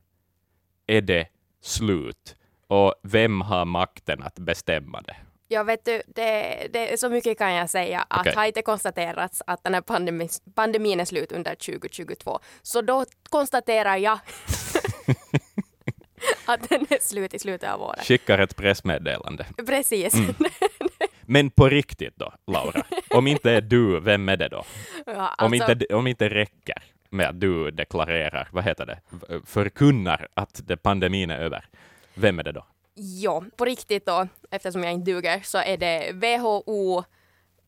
är 0.87 1.01
det 1.01 1.27
slut? 1.63 2.37
Och 2.67 2.95
vem 3.03 3.41
har 3.41 3.65
makten 3.65 4.23
att 4.23 4.39
bestämma 4.39 5.01
det? 5.01 5.17
Ja, 5.49 5.63
vet 5.63 5.85
du, 5.85 6.03
det, 6.07 6.69
det, 6.73 7.01
så 7.01 7.09
mycket 7.09 7.39
kan 7.39 7.55
jag 7.55 7.71
säga 7.71 8.07
att 8.09 8.21
okay. 8.21 8.35
har 8.35 8.45
inte 8.45 8.63
konstaterats 8.63 9.43
att 9.47 9.65
den 9.65 9.75
här 9.75 9.81
pandemin, 9.81 10.29
pandemin 10.55 11.01
är 11.01 11.05
slut 11.05 11.33
under 11.33 11.55
2022. 11.55 12.41
Så 12.63 12.83
då 12.83 13.05
konstaterar 13.29 13.97
jag 13.97 14.19
att 16.47 16.69
den 16.69 16.87
är 16.91 17.01
slut 17.01 17.35
i 17.35 17.39
slutet 17.39 17.71
av 17.71 17.83
året. 17.83 18.07
Skickar 18.07 18.39
ett 18.39 18.57
pressmeddelande. 18.57 19.47
Precis. 19.67 20.15
Mm. 20.15 20.29
Men 21.27 21.51
på 21.51 21.69
riktigt 21.69 22.17
då, 22.17 22.33
Laura? 22.47 22.83
Om 23.11 23.27
inte 23.27 23.51
är 23.51 23.61
du, 23.61 24.01
vem 24.01 24.29
är 24.29 24.37
det 24.37 24.49
då? 24.49 24.65
Ja, 25.07 25.13
alltså... 25.13 25.45
om, 25.47 25.55
inte, 25.55 25.95
om 25.95 26.07
inte 26.07 26.29
räcker 26.29 26.83
med 27.11 27.29
att 27.29 27.41
du 27.41 27.71
deklarerar, 27.71 28.49
vad 28.53 28.65
heter 28.65 28.87
det, 28.87 29.01
förkunnar 29.47 30.29
att 30.35 30.61
det 30.65 30.77
pandemin 30.77 31.31
är 31.31 31.39
över, 31.39 31.65
vem 32.15 32.39
är 32.39 32.43
det 32.43 32.53
då? 32.53 32.67
Ja, 32.95 33.45
på 33.57 33.65
riktigt 33.65 34.07
då, 34.07 34.29
eftersom 34.51 34.85
jag 34.85 34.93
inte 34.93 35.11
duger, 35.13 35.41
så 35.45 35.59
är 35.59 35.77
det 35.77 36.13
WHO, 36.13 37.05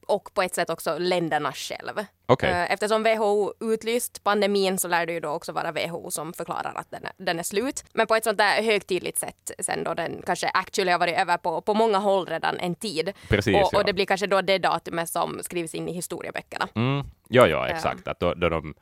och 0.06 0.34
på 0.34 0.42
ett 0.42 0.54
sätt 0.54 0.70
också 0.70 0.98
länderna 0.98 1.52
själv. 1.52 2.04
Okay. 2.28 2.50
Eh, 2.50 2.72
eftersom 2.72 3.02
WHO 3.02 3.52
utlyst 3.60 4.25
pandemin 4.25 4.78
så 4.78 4.88
lär 4.88 5.06
det 5.06 5.12
ju 5.12 5.20
då 5.20 5.28
också 5.28 5.52
vara 5.52 5.72
WHO 5.72 6.10
som 6.10 6.32
förklarar 6.32 6.72
att 6.75 6.90
den 6.90 7.04
är, 7.04 7.12
den 7.16 7.38
är 7.38 7.42
slut. 7.42 7.84
Men 7.92 8.06
på 8.06 8.14
ett 8.14 8.25
sånt 8.25 8.38
där 8.38 8.62
högtidligt 8.62 9.18
sätt 9.18 9.50
sen 9.58 9.84
då 9.84 9.94
den 9.94 10.22
kanske 10.26 10.48
actually 10.48 10.92
har 10.92 10.98
varit 10.98 11.18
över 11.18 11.36
på, 11.36 11.60
på 11.60 11.75
många 11.75 11.98
håll 11.98 12.26
redan 12.26 12.58
en 12.58 12.75
tid. 12.75 13.12
Precis, 13.28 13.54
och, 13.54 13.68
ja. 13.72 13.78
och 13.78 13.84
det 13.84 13.92
blir 13.92 14.06
kanske 14.06 14.26
då 14.26 14.40
det 14.40 14.58
datumet 14.58 15.08
som 15.08 15.42
skrivs 15.42 15.75
in 15.75 15.88
i 15.88 15.92
historieböckerna. 15.92 16.68
Mm. 16.75 17.06
Ja, 17.28 17.46
ja, 17.46 17.68
exakt. 17.68 18.08
Att 18.08 18.20
då, 18.20 18.34
då 18.34 18.48
de 18.48 18.75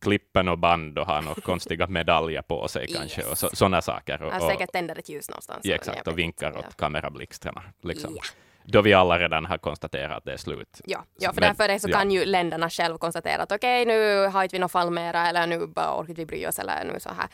klippen 0.00 0.48
och 0.48 0.58
band 0.58 0.98
och 0.98 1.06
har 1.06 1.22
några 1.22 1.40
konstiga 1.44 1.86
medaljer 1.86 2.42
på 2.42 2.68
sig 2.68 2.86
kanske 2.86 3.22
och 3.22 3.38
sådana 3.38 3.82
saker. 3.82 4.22
Och, 4.22 4.32
Han 4.32 4.40
säkert 4.40 4.72
tänder 4.72 4.98
ett 4.98 5.08
ljus 5.08 5.28
någonstans. 5.28 5.60
Ja, 5.64 5.74
exakt, 5.74 6.08
och 6.08 6.18
vinkar 6.18 6.50
åt 6.50 6.64
ja. 6.68 6.74
kamerablixtarna. 6.76 7.62
Liksom. 7.82 8.16
Ja. 8.16 8.22
Då 8.72 8.82
vi 8.82 8.94
alla 8.94 9.18
redan 9.18 9.46
har 9.46 9.58
konstaterat 9.58 10.16
att 10.16 10.24
det 10.24 10.32
är 10.32 10.36
slut. 10.36 10.80
Ja, 10.84 11.04
ja 11.18 11.32
för 11.32 11.40
Men, 11.40 11.54
därför 11.56 11.78
så 11.78 11.88
ja. 11.88 11.98
kan 11.98 12.10
ju 12.10 12.24
länderna 12.24 12.70
själv 12.70 12.98
konstatera 12.98 13.42
att 13.42 13.52
okej, 13.52 13.82
okay, 13.82 13.94
nu 13.94 14.26
har 14.26 14.42
inte 14.42 14.56
vi 14.56 14.60
något 14.60 14.72
fall 14.72 14.90
mera 14.90 15.28
eller 15.28 15.46
nu 15.46 15.66
bara 15.66 16.00
orkar 16.00 16.14
vi 16.14 16.26
bry 16.26 16.46
oss 16.46 16.58
eller 16.58 16.84
nu 16.84 17.00
så 17.00 17.08
här. 17.08 17.28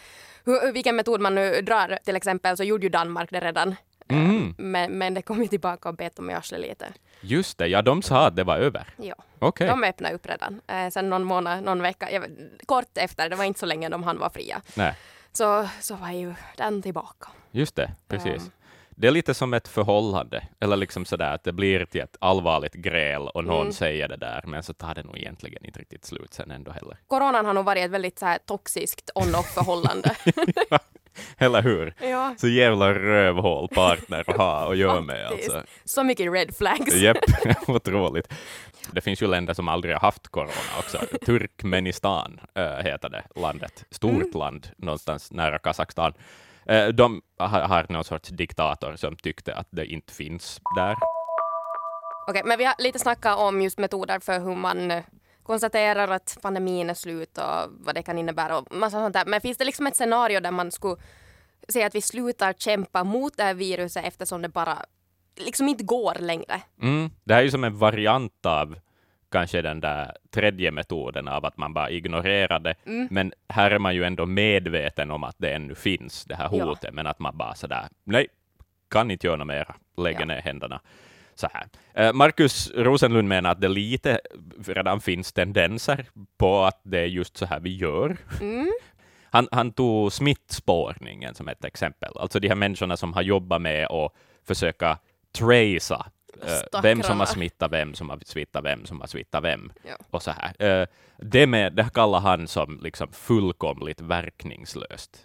Hur, 0.44 0.72
vilken 0.72 0.96
metod 0.96 1.20
man 1.20 1.34
nu 1.34 1.62
drar, 1.62 1.98
till 2.04 2.16
exempel 2.16 2.56
så 2.56 2.64
gjorde 2.64 2.86
ju 2.86 2.90
Danmark 2.90 3.30
det 3.30 3.40
redan 3.40 3.76
Mm. 4.08 4.54
Men, 4.58 4.98
men 4.98 5.14
det 5.14 5.22
kom 5.22 5.42
ju 5.42 5.48
tillbaka 5.48 5.88
och 5.88 5.94
bet 5.94 6.16
dem 6.16 6.30
i 6.30 6.34
arslet 6.34 6.60
lite. 6.60 6.92
Just 7.20 7.58
det, 7.58 7.66
ja 7.66 7.82
de 7.82 8.02
sa 8.02 8.26
att 8.26 8.36
det 8.36 8.44
var 8.44 8.56
över. 8.56 8.88
Ja, 8.96 9.14
okay. 9.38 9.66
de 9.68 9.84
öppnade 9.84 10.14
upp 10.14 10.26
redan. 10.26 10.60
Eh, 10.66 10.88
sen 10.90 11.10
någon 11.10 11.24
månad, 11.24 11.64
någon 11.64 11.82
vecka, 11.82 12.10
jag, 12.10 12.24
kort 12.66 12.98
efter, 12.98 13.28
det 13.28 13.36
var 13.36 13.44
inte 13.44 13.60
så 13.60 13.66
länge 13.66 13.88
de 13.88 14.02
hann 14.02 14.18
vara 14.18 14.30
fria. 14.30 14.62
Nej. 14.74 14.94
Så, 15.32 15.68
så 15.80 15.96
var 15.96 16.10
ju 16.10 16.34
den 16.56 16.82
tillbaka. 16.82 17.28
Just 17.50 17.76
det, 17.76 17.92
precis. 18.08 18.42
Um, 18.42 18.50
det 18.98 19.06
är 19.06 19.10
lite 19.10 19.34
som 19.34 19.54
ett 19.54 19.68
förhållande, 19.68 20.42
eller 20.60 20.76
liksom 20.76 21.04
sådär 21.04 21.34
att 21.34 21.44
det 21.44 21.52
blir 21.52 21.84
till 21.84 22.00
ett 22.00 22.16
allvarligt 22.20 22.74
gräl 22.74 23.22
och 23.22 23.44
någon 23.44 23.60
mm. 23.60 23.72
säger 23.72 24.08
det 24.08 24.16
där, 24.16 24.42
men 24.46 24.62
så 24.62 24.72
tar 24.72 24.94
det 24.94 25.02
nog 25.02 25.18
egentligen 25.18 25.64
inte 25.64 25.80
riktigt 25.80 26.04
slut 26.04 26.34
sen 26.34 26.50
ändå 26.50 26.70
heller. 26.70 26.96
Coronan 27.06 27.46
har 27.46 27.54
nog 27.54 27.64
varit 27.64 27.84
ett 27.84 27.90
väldigt 27.90 28.18
så 28.18 28.26
här 28.26 28.38
toxiskt 28.46 29.10
on-off 29.14 29.54
förhållande. 29.54 30.16
Eller 31.38 31.62
hur? 31.62 31.94
Ja. 32.06 32.34
Så 32.38 32.48
jävla 32.48 32.94
rövhål 32.94 33.68
partner 33.68 34.24
att 34.30 34.36
ha 34.36 34.66
och 34.66 34.76
göra 34.76 35.00
med. 35.00 35.26
Alltså. 35.26 35.62
Så 35.84 36.04
mycket 36.04 36.32
red 36.32 36.56
flags. 36.56 36.94
Japp, 36.94 37.16
otroligt. 37.66 38.32
Det 38.92 39.00
finns 39.00 39.22
ju 39.22 39.26
länder 39.26 39.54
som 39.54 39.68
aldrig 39.68 39.94
har 39.94 40.00
haft 40.00 40.28
corona 40.28 40.52
också. 40.78 40.98
Turkmenistan 41.26 42.40
äh, 42.54 42.64
heter 42.64 43.08
det 43.08 43.40
landet. 43.40 43.84
Stort 43.90 44.12
mm. 44.12 44.30
land 44.34 44.68
någonstans 44.76 45.32
nära 45.32 45.58
Kazakstan. 45.58 46.12
Äh, 46.68 46.88
de 46.88 47.22
har, 47.38 47.92
någon 47.92 48.04
sorts 48.04 48.28
diktator 48.28 48.96
som 48.96 49.16
tyckte 49.16 49.54
att 49.54 49.68
det 49.70 49.86
inte 49.86 50.12
finns 50.12 50.60
där. 50.76 50.96
Okej, 52.28 52.42
men 52.44 52.58
vi 52.58 52.64
har 52.64 52.74
lite 52.78 52.98
snackat 52.98 53.38
om 53.38 53.62
just 53.62 53.78
metoder 53.78 54.18
för 54.20 54.40
hur 54.40 54.54
man 54.54 54.90
eh, 54.90 55.04
konstaterar 55.42 56.08
att 56.08 56.38
pandemin 56.42 56.90
är 56.90 56.94
slut 56.94 57.38
och 57.38 57.70
vad 57.70 57.94
det 57.94 58.02
kan 58.02 58.18
innebära 58.18 58.58
och 58.58 58.74
massa 58.74 58.96
sånt 58.96 59.12
där. 59.12 59.26
Men 59.26 59.40
finns 59.40 59.58
det 59.58 59.64
liksom 59.64 59.86
ett 59.86 59.96
scenario 59.96 60.40
där 60.40 60.50
man 60.50 60.70
skulle 60.70 60.96
säga 61.68 61.86
att 61.86 61.94
vi 61.94 62.00
slutar 62.00 62.52
kämpa 62.52 63.04
mot 63.04 63.36
det 63.36 63.42
här 63.42 63.54
viruset 63.54 64.04
eftersom 64.04 64.42
det 64.42 64.48
bara 64.48 64.78
liksom 65.36 65.68
inte 65.68 65.84
går 65.84 66.14
längre? 66.20 66.62
Mm. 66.82 67.10
Det 67.24 67.34
här 67.34 67.40
är 67.40 67.44
ju 67.44 67.50
som 67.50 67.64
en 67.64 67.78
variant 67.78 68.46
av 68.46 68.76
kanske 69.30 69.62
den 69.62 69.80
där 69.80 70.16
tredje 70.30 70.70
metoden 70.70 71.28
av 71.28 71.44
att 71.44 71.56
man 71.56 71.74
bara 71.74 71.90
ignorerar 71.90 72.58
det. 72.58 72.74
Mm. 72.86 73.08
Men 73.10 73.32
här 73.48 73.70
är 73.70 73.78
man 73.78 73.94
ju 73.94 74.04
ändå 74.04 74.26
medveten 74.26 75.10
om 75.10 75.24
att 75.24 75.36
det 75.38 75.50
ännu 75.50 75.74
finns, 75.74 76.24
det 76.24 76.34
här 76.34 76.48
hotet, 76.48 76.84
ja. 76.84 76.92
men 76.92 77.06
att 77.06 77.18
man 77.18 77.36
bara 77.36 77.54
sådär, 77.54 77.88
nej, 78.04 78.26
kan 78.90 79.10
inte 79.10 79.26
göra 79.26 79.36
något 79.36 79.46
mera, 79.46 79.74
lägger 79.96 80.20
ja. 80.20 80.26
ner 80.26 80.40
händerna 80.40 80.80
så 81.34 81.48
här. 81.52 81.66
Eh, 81.94 82.12
Markus 82.12 82.72
Rosenlund 82.74 83.28
menar 83.28 83.50
att 83.50 83.60
det 83.60 83.68
lite 83.68 84.20
redan 84.66 85.00
finns 85.00 85.32
tendenser 85.32 86.06
på 86.38 86.64
att 86.64 86.80
det 86.82 86.98
är 86.98 87.06
just 87.06 87.36
så 87.36 87.46
här 87.46 87.60
vi 87.60 87.76
gör. 87.76 88.16
Mm. 88.40 88.72
Han, 89.30 89.48
han 89.52 89.72
tog 89.72 90.12
smittspårningen 90.12 91.34
som 91.34 91.48
ett 91.48 91.64
exempel, 91.64 92.12
alltså 92.18 92.40
de 92.40 92.48
här 92.48 92.54
människorna 92.54 92.96
som 92.96 93.12
har 93.12 93.22
jobbat 93.22 93.62
med 93.62 93.86
att 93.86 94.12
försöka 94.46 94.98
tracea 95.38 96.06
uh, 96.44 96.80
vem 96.82 97.02
som 97.02 97.20
har 97.20 97.26
smittat 97.26 97.72
vem, 97.72 97.94
som 97.94 98.10
har 98.10 98.18
smittat 98.24 98.64
vem, 98.64 98.86
som 98.86 99.00
har 99.00 99.06
smittat 99.06 99.44
vem. 99.44 99.72
Ja. 99.82 99.96
Och 100.10 100.22
så 100.22 100.30
här. 100.30 100.80
Uh, 100.80 100.86
det, 101.18 101.46
med, 101.46 101.72
det 101.72 101.90
kallar 101.94 102.20
han 102.20 102.48
som 102.48 102.80
liksom 102.82 103.12
fullkomligt 103.12 104.00
verkningslöst 104.00 105.18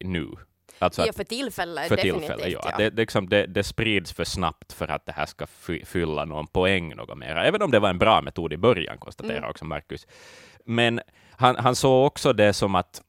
nu. 0.00 0.28
Alltså 0.78 1.06
ja, 1.06 1.12
för 1.12 1.24
tillfället 1.24 1.88
för 1.88 1.96
definitivt. 1.96 2.38
ja. 2.38 2.60
ja. 2.64 2.76
Det, 2.76 2.90
det, 2.90 3.02
liksom, 3.02 3.28
det, 3.28 3.46
det, 3.46 3.62
sprids 3.62 4.12
för 4.12 4.24
snabbt 4.24 4.72
för 4.72 4.88
att 4.88 5.06
det 5.06 5.12
här 5.12 5.26
ska 5.26 5.46
fylla 5.84 6.24
någon 6.24 6.46
poäng 6.46 6.94
något 6.96 7.18
mer. 7.18 7.36
Även 7.36 7.62
om 7.62 7.70
det 7.70 7.78
var 7.78 7.90
en 7.90 7.98
bra 7.98 8.22
metod 8.22 8.52
i 8.52 8.56
början, 8.56 8.98
konstaterar 8.98 9.38
mm. 9.38 9.50
också 9.50 9.64
Marcus. 9.64 10.06
Men 10.64 11.00
han, 11.30 11.56
han 11.56 11.76
såg 11.76 12.06
också 12.06 12.32
det 12.32 12.52
som 12.52 12.74
att 12.74 13.02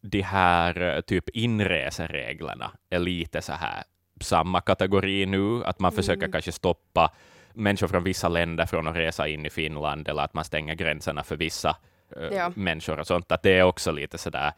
de 0.00 0.22
här 0.22 0.80
eh, 0.80 1.00
typ 1.00 1.28
inresereglerna 1.28 2.70
är 2.90 2.98
lite 2.98 3.42
så 3.42 3.52
här 3.52 3.84
samma 4.20 4.60
kategori 4.60 5.26
nu, 5.26 5.64
att 5.64 5.78
man 5.78 5.92
mm. 5.92 5.96
försöker 5.96 6.32
kanske 6.32 6.52
stoppa 6.52 7.12
människor 7.52 7.88
från 7.88 8.04
vissa 8.04 8.28
länder 8.28 8.66
från 8.66 8.86
att 8.86 8.96
resa 8.96 9.28
in 9.28 9.46
i 9.46 9.50
Finland, 9.50 10.08
eller 10.08 10.22
att 10.22 10.34
man 10.34 10.44
stänger 10.44 10.74
gränserna 10.74 11.22
för 11.22 11.36
vissa 11.36 11.76
uh, 12.16 12.36
ja. 12.36 12.52
människor 12.54 13.00
och 13.00 13.06
sånt, 13.06 13.32
att 13.32 13.42
det 13.42 13.50
är 13.50 13.62
också 13.62 13.92
lite 13.92 14.18
sådär 14.18 14.52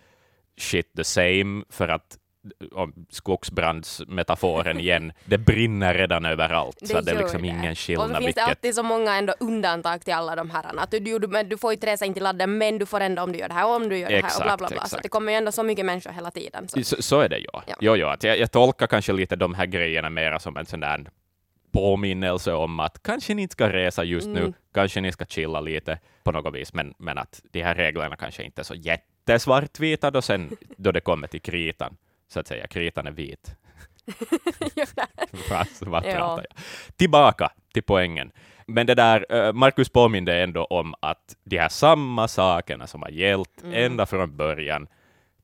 shit 0.56 0.92
the 0.96 1.04
same, 1.04 1.64
för 1.70 1.88
att 1.88 2.18
skogsbrandsmetaforen 3.10 4.80
igen, 4.80 5.12
det 5.24 5.38
brinner 5.38 5.94
redan 5.94 6.24
överallt, 6.24 6.76
det 6.80 6.86
så 6.86 7.00
det 7.00 7.10
är 7.10 7.18
liksom 7.18 7.42
det. 7.42 7.48
ingen 7.48 7.74
skillnad. 7.74 8.04
Och 8.04 8.10
så 8.10 8.16
finns 8.16 8.26
vilket... 8.26 8.44
det 8.44 8.50
alltid 8.50 8.74
så 8.74 8.82
många 8.82 9.16
ändå 9.16 9.34
undantag 9.40 10.04
till 10.04 10.14
alla 10.14 10.36
de 10.36 10.50
här. 10.50 10.64
Att 10.76 10.90
du, 10.90 11.00
du, 11.00 11.18
du 11.42 11.58
får 11.58 11.72
inte 11.72 11.86
resa 11.86 12.04
in 12.04 12.14
till 12.14 12.22
ladden, 12.22 12.58
men 12.58 12.78
du 12.78 12.86
får 12.86 13.00
ändå 13.00 13.22
om 13.22 13.32
du 13.32 13.38
gör 13.38 13.48
det 13.48 13.54
här, 13.54 13.66
om 13.66 13.88
du 13.88 13.98
gör 13.98 14.08
det 14.08 14.14
här, 14.14 14.24
exakt, 14.24 14.38
och 14.38 14.44
bla 14.44 14.56
bla 14.56 14.68
bla. 14.68 14.76
Exakt. 14.76 14.90
Så 14.90 14.98
det 15.02 15.08
kommer 15.08 15.32
ju 15.32 15.38
ändå 15.38 15.52
så 15.52 15.62
mycket 15.62 15.86
människor 15.86 16.10
hela 16.10 16.30
tiden. 16.30 16.68
Så, 16.68 16.84
så, 16.84 17.02
så 17.02 17.20
är 17.20 17.28
det 17.28 17.38
ju. 17.38 17.46
Ja. 17.52 17.62
Jo, 17.80 17.96
jo, 17.96 18.06
att 18.06 18.24
jag, 18.24 18.38
jag 18.38 18.52
tolkar 18.52 18.86
kanske 18.86 19.12
lite 19.12 19.36
de 19.36 19.54
här 19.54 19.66
grejerna 19.66 20.10
mera 20.10 20.38
som 20.38 20.56
en 20.56 20.66
sån 20.66 20.80
där 20.80 21.10
påminnelse 21.72 22.52
om 22.52 22.80
att 22.80 23.02
kanske 23.02 23.34
ni 23.34 23.42
inte 23.42 23.52
ska 23.52 23.72
resa 23.72 24.04
just 24.04 24.26
mm. 24.26 24.42
nu, 24.42 24.52
kanske 24.74 25.00
ni 25.00 25.12
ska 25.12 25.24
chilla 25.24 25.60
lite 25.60 25.98
på 26.22 26.32
något 26.32 26.54
vis, 26.54 26.72
men, 26.72 26.94
men 26.98 27.18
att 27.18 27.42
de 27.52 27.62
här 27.62 27.74
reglerna 27.74 28.16
kanske 28.16 28.42
inte 28.42 28.62
är 28.62 28.64
så 28.64 28.74
jättesvartvita 28.74 30.10
då 30.10 30.22
sen 30.22 30.56
då 30.76 30.92
det 30.92 31.00
kommer 31.00 31.26
till 31.26 31.40
kritan 31.40 31.96
så 32.28 32.40
att 32.40 32.46
säga. 32.46 32.66
Kritan 32.66 33.06
är 33.06 33.10
vit. 33.10 33.56
Jag? 36.18 36.96
Tillbaka 36.96 37.52
till 37.72 37.82
poängen. 37.82 38.32
Men 38.66 38.86
det 38.86 38.94
där, 38.94 39.26
eh, 39.30 39.52
Marcus 39.52 39.88
påminde 39.88 40.42
ändå 40.42 40.64
om 40.64 40.94
att 41.00 41.36
de 41.44 41.58
här 41.58 41.68
samma 41.68 42.28
sakerna 42.28 42.86
som 42.86 43.02
har 43.02 43.10
gällt 43.10 43.62
mm. 43.62 43.84
ända 43.84 44.06
från 44.06 44.36
början, 44.36 44.88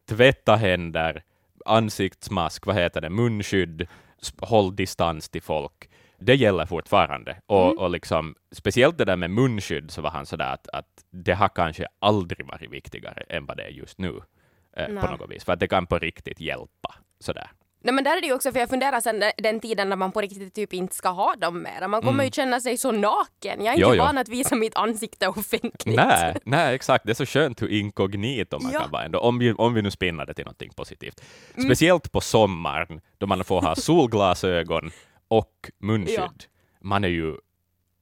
tvätta 0.08 0.56
händer, 0.56 1.22
ansiktsmask, 1.64 2.66
vad 2.66 2.76
heter 2.76 3.00
det, 3.00 3.10
munskydd, 3.10 3.86
håll 4.38 4.76
distans 4.76 5.28
till 5.28 5.42
folk, 5.42 5.90
det 6.18 6.34
gäller 6.34 6.66
fortfarande. 6.66 7.36
Och, 7.46 7.66
mm. 7.66 7.78
och 7.78 7.90
liksom, 7.90 8.34
speciellt 8.52 8.98
det 8.98 9.04
där 9.04 9.16
med 9.16 9.30
munskydd 9.30 9.90
så 9.90 10.02
var 10.02 10.10
han 10.10 10.26
sådär 10.26 10.52
att, 10.52 10.68
att 10.68 11.04
det 11.10 11.32
har 11.34 11.48
kanske 11.48 11.86
aldrig 11.98 12.46
varit 12.46 12.70
viktigare 12.70 13.24
än 13.28 13.46
vad 13.46 13.56
det 13.56 13.62
är 13.62 13.70
just 13.70 13.98
nu 13.98 14.20
eh, 14.76 14.86
på 14.86 15.10
något 15.10 15.30
vis, 15.30 15.44
för 15.44 15.52
att 15.52 15.60
det 15.60 15.68
kan 15.68 15.86
på 15.86 15.98
riktigt 15.98 16.40
hjälpa. 16.40 16.94
Sådär. 17.20 17.50
Nej, 17.84 17.94
men 17.94 18.04
där 18.04 18.16
är 18.16 18.20
det 18.20 18.26
ju 18.26 18.34
också, 18.34 18.52
för 18.52 18.60
jag 18.60 18.68
funderar 18.68 19.00
sen 19.00 19.22
den 19.38 19.60
tiden 19.60 19.88
när 19.88 19.96
man 19.96 20.12
på 20.12 20.20
riktigt 20.20 20.54
typ 20.54 20.72
inte 20.72 20.94
ska 20.94 21.08
ha 21.08 21.34
dem 21.36 21.62
mer. 21.62 21.88
Man 21.88 22.00
kommer 22.00 22.12
mm. 22.12 22.24
ju 22.24 22.30
känna 22.30 22.60
sig 22.60 22.76
så 22.76 22.92
naken. 22.92 23.64
Jag 23.64 23.66
är 23.66 23.72
inte 23.72 23.96
jo, 23.96 24.04
van 24.04 24.18
att 24.18 24.28
visa 24.28 24.54
mitt 24.56 24.76
ansikte 24.76 25.28
offentligt. 25.28 25.96
Nej, 25.96 26.36
nej, 26.44 26.74
exakt. 26.74 27.04
Det 27.06 27.12
är 27.12 27.14
så 27.14 27.26
skönt 27.26 27.62
hur 27.62 27.68
inkognito 27.68 28.58
man 28.58 28.72
ja. 28.72 28.80
kan 28.80 28.90
vara 28.90 29.04
ändå, 29.04 29.18
om 29.18 29.38
vi, 29.38 29.52
om 29.52 29.74
vi 29.74 29.82
nu 29.82 29.90
spinnar 29.90 30.26
det 30.26 30.34
till 30.34 30.44
någonting 30.44 30.70
positivt. 30.76 31.24
Mm. 31.54 31.68
Speciellt 31.68 32.12
på 32.12 32.20
sommaren, 32.20 33.00
då 33.18 33.26
man 33.26 33.44
får 33.44 33.60
ha 33.60 33.74
solglasögon 33.74 34.90
och 35.28 35.70
munskydd. 35.78 36.18
Ja. 36.18 36.30
Man 36.80 37.04
är 37.04 37.08
ju 37.08 37.36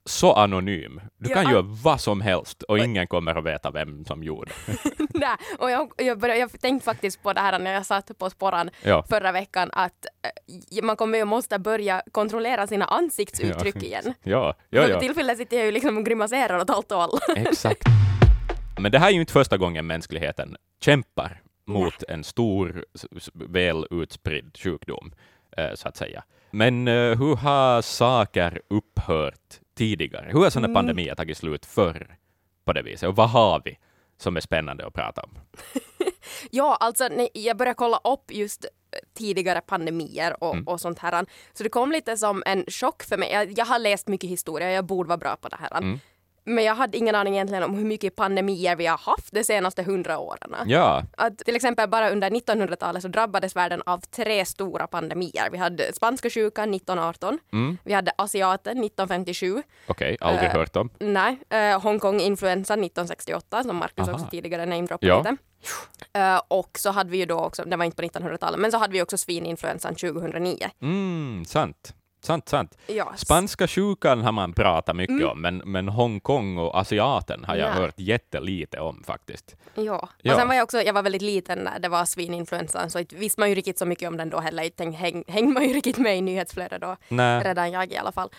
så 0.05 0.33
anonym. 0.33 1.01
Du 1.17 1.31
ja, 1.31 1.35
kan 1.35 1.53
göra 1.53 1.63
vad 1.63 2.01
som 2.01 2.21
helst 2.21 2.63
och 2.63 2.79
ingen 2.79 3.07
kommer 3.07 3.35
att 3.35 3.45
veta 3.45 3.71
vem 3.71 4.05
som 4.05 4.23
gjorde. 4.23 4.51
Nej, 5.15 5.37
och 5.59 5.71
jag, 5.71 5.93
jag, 5.97 6.19
började, 6.19 6.41
jag 6.41 6.61
tänkte 6.61 6.85
faktiskt 6.85 7.23
på 7.23 7.33
det 7.33 7.41
här 7.41 7.59
när 7.59 7.73
jag 7.73 7.87
satt 7.87 8.19
på 8.19 8.31
sporran 8.31 8.71
ja. 8.83 9.05
förra 9.09 9.33
veckan 9.33 9.71
att 9.73 10.07
äh, 10.73 10.85
man 10.85 10.97
kommer 10.97 11.19
ju 11.19 11.25
måste 11.25 11.59
börja 11.59 12.03
kontrollera 12.13 12.67
sina 12.67 12.85
ansiktsuttryck 12.85 13.77
ja. 13.77 13.81
igen. 13.81 14.15
Ja, 14.23 14.55
ja, 14.71 14.81
ja. 14.81 14.87
För 14.87 15.01
tillfället 15.01 15.39
sitter 15.39 15.57
jag 15.57 15.67
ju 15.67 15.73
liksom 15.73 15.97
och 15.97 16.05
grimaserar 16.05 16.61
åt 16.61 16.71
allt 16.71 16.93
och 16.93 17.03
alla. 17.03 17.21
Exakt. 17.37 17.83
Men 18.79 18.93
det 18.93 18.99
här 18.99 19.09
är 19.09 19.13
ju 19.13 19.21
inte 19.21 19.33
första 19.33 19.57
gången 19.57 19.87
mänskligheten 19.87 20.57
kämpar 20.81 21.43
mot 21.67 22.03
en 22.09 22.25
stor, 22.25 22.85
väl 23.33 23.87
utspridd 23.91 24.59
sjukdom, 24.59 25.13
äh, 25.57 25.75
så 25.75 25.89
att 25.89 25.97
säga. 25.97 26.25
Men 26.51 26.89
uh, 26.89 27.19
hur 27.19 27.37
har 27.37 27.83
saker 27.83 28.61
upphört 28.71 29.61
tidigare? 29.75 30.31
Hur 30.33 30.43
har 30.43 30.51
sådana 30.51 30.67
mm. 30.67 30.75
pandemier 30.75 31.15
tagit 31.15 31.37
slut 31.37 31.67
förr 31.67 32.17
på 32.65 32.73
det 32.73 32.83
viset? 32.83 33.09
Och 33.09 33.17
vad 33.17 33.31
har 33.31 33.63
vi 33.65 33.79
som 34.17 34.37
är 34.37 34.41
spännande 34.41 34.87
att 34.87 34.95
prata 34.95 35.23
om? 35.23 35.31
ja, 36.51 36.77
alltså 36.81 37.09
nej, 37.09 37.29
jag 37.35 37.57
började 37.57 37.75
kolla 37.75 38.01
upp 38.05 38.31
just 38.31 38.65
eh, 38.65 38.71
tidigare 39.15 39.61
pandemier 39.61 40.45
och, 40.45 40.55
mm. 40.55 40.69
och 40.69 40.81
sånt 40.81 40.99
här. 40.99 41.27
Så 41.53 41.63
det 41.63 41.69
kom 41.69 41.93
lite 41.93 42.17
som 42.17 42.43
en 42.47 42.65
chock 42.69 43.03
för 43.03 43.17
mig. 43.17 43.33
Jag, 43.33 43.59
jag 43.59 43.67
har 43.67 43.79
läst 43.79 44.09
mycket 44.09 44.31
historia, 44.31 44.73
jag 44.73 44.85
borde 44.85 45.09
vara 45.09 45.19
bra 45.19 45.37
på 45.37 45.49
det 45.49 45.57
här. 45.61 45.79
Mm. 45.79 45.99
Men 46.45 46.65
jag 46.65 46.75
hade 46.75 46.99
ingen 46.99 47.15
aning 47.15 47.35
egentligen 47.35 47.63
om 47.63 47.75
hur 47.75 47.85
mycket 47.85 48.17
pandemier 48.17 48.77
vi 48.77 48.87
har 48.87 48.99
haft 48.99 49.33
de 49.33 49.45
senaste 49.45 49.83
hundra 49.83 50.19
åren. 50.19 50.55
Ja. 50.67 51.03
Att 51.17 51.39
till 51.39 51.57
exempel 51.57 51.89
bara 51.89 52.11
under 52.11 52.31
1900-talet 52.31 53.03
så 53.03 53.09
drabbades 53.09 53.57
världen 53.57 53.83
av 53.87 53.99
tre 54.01 54.45
stora 54.45 54.87
pandemier. 54.87 55.49
Vi 55.53 55.59
hade 55.59 55.93
spanska 55.93 56.31
sjukan 56.31 56.71
1918, 56.75 57.39
Mm. 57.53 57.79
vi 57.85 57.93
hade 57.93 58.13
asiaten 58.19 58.73
1957, 58.85 59.63
Okej, 59.87 60.17
aldrig 60.21 60.49
Eh, 60.51 60.55
hört 60.57 60.77
om. 60.77 60.91
nej, 60.99 61.39
uh, 61.55 61.81
Hongkong-influensan 61.81 62.81
1968 62.81 63.63
som 63.63 63.77
Marcus 63.77 64.09
Aha. 64.09 64.13
också 64.13 64.27
tidigare 64.31 64.67
namedroppade 64.67 65.07
Ja. 65.13 65.19
lite. 65.19 65.37
Eh, 66.19 66.41
och 66.49 66.79
så 66.79 66.91
hade 66.91 67.11
vi 67.11 67.19
ju 67.19 67.27
då 67.27 67.39
också, 67.39 67.65
det 67.65 67.77
var 67.77 67.85
inte 67.85 67.97
på 67.97 68.03
1900-talet, 68.03 68.61
men 68.61 68.71
så 68.73 68.79
hade 68.79 68.93
vi 68.93 69.03
också 69.03 69.17
svininfluensan 69.19 69.95
2009. 69.95 70.71
Mm, 70.83 71.45
sant. 71.45 71.95
Sant, 72.25 72.49
sant. 72.49 72.79
Ja, 72.87 73.13
Spanska 73.17 73.69
sjukan 73.69 74.23
har 74.23 74.33
man 74.33 74.53
pratat 74.53 74.97
mycket 74.97 75.17
Mm. 75.17 75.29
om, 75.29 75.41
men, 75.43 75.57
men 75.65 75.89
Hongkong 75.89 76.59
och 76.59 76.79
asiaten 76.81 77.45
har 77.45 77.57
jag 77.57 77.71
Nej. 77.71 77.81
hört 77.83 77.95
jättelite 77.99 78.81
om 78.81 79.03
faktiskt. 79.07 79.57
Ja. 79.75 80.09
Ja. 80.23 80.33
Och 80.33 80.39
sen 80.39 80.49
var 80.49 80.55
jag 80.55 80.63
också, 80.65 80.83
jag 80.83 80.93
var 80.93 81.03
väldigt 81.03 81.23
liten 81.23 81.59
när 81.59 81.79
det 81.79 81.89
var 81.89 82.05
svininfluensan 82.05 82.91
så 82.91 82.99
inte 82.99 83.17
visste 83.17 83.41
man 83.41 83.49
ju 83.49 83.55
riktigt 83.55 83.79
så 83.79 83.87
mycket 83.87 84.09
om 84.09 84.17
den 84.17 84.31
då 84.31 84.41
heller. 84.41 84.63
Inte 84.63 84.85
häng, 84.85 85.25
hängde 85.29 85.53
man 85.53 85.63
ju 85.69 85.75
riktigt 85.75 85.99
med 85.99 86.19
i 86.19 86.21
nyhetsflödet 86.21 86.81
då. 86.81 86.97
Nej. 87.09 87.45
Redan 87.45 87.71
jag 87.73 87.93
i 87.93 87.97
alla 87.97 88.13
fall. 88.13 88.31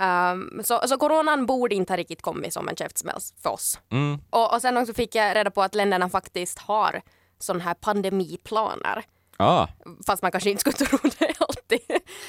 Um, 0.00 0.60
så, 0.64 0.80
så 0.88 0.96
coronan 0.98 1.46
borde 1.46 1.74
inte 1.74 1.92
ha 1.92 1.96
riktigt 1.98 2.22
kommit 2.22 2.52
som 2.52 2.68
en 2.68 2.76
käftsmäll 2.76 3.18
för 3.42 3.50
oss. 3.50 3.80
Mm. 3.92 4.18
Och, 4.30 4.54
och 4.54 4.60
sen 4.60 4.76
också 4.76 4.94
fick 4.94 5.14
jag 5.14 5.36
reda 5.36 5.50
på 5.50 5.62
att 5.62 5.74
länderna 5.74 6.08
faktiskt 6.08 6.58
har 6.58 7.02
sådana 7.38 7.64
här 7.64 7.74
pandemiplaner. 7.74 9.04
Ah, 9.36 9.66
Fast 10.06 10.22
man 10.22 10.32
kanske 10.32 10.50
inte 10.50 10.60
skulle 10.60 10.88
tro 10.88 10.98
det. 11.18 11.34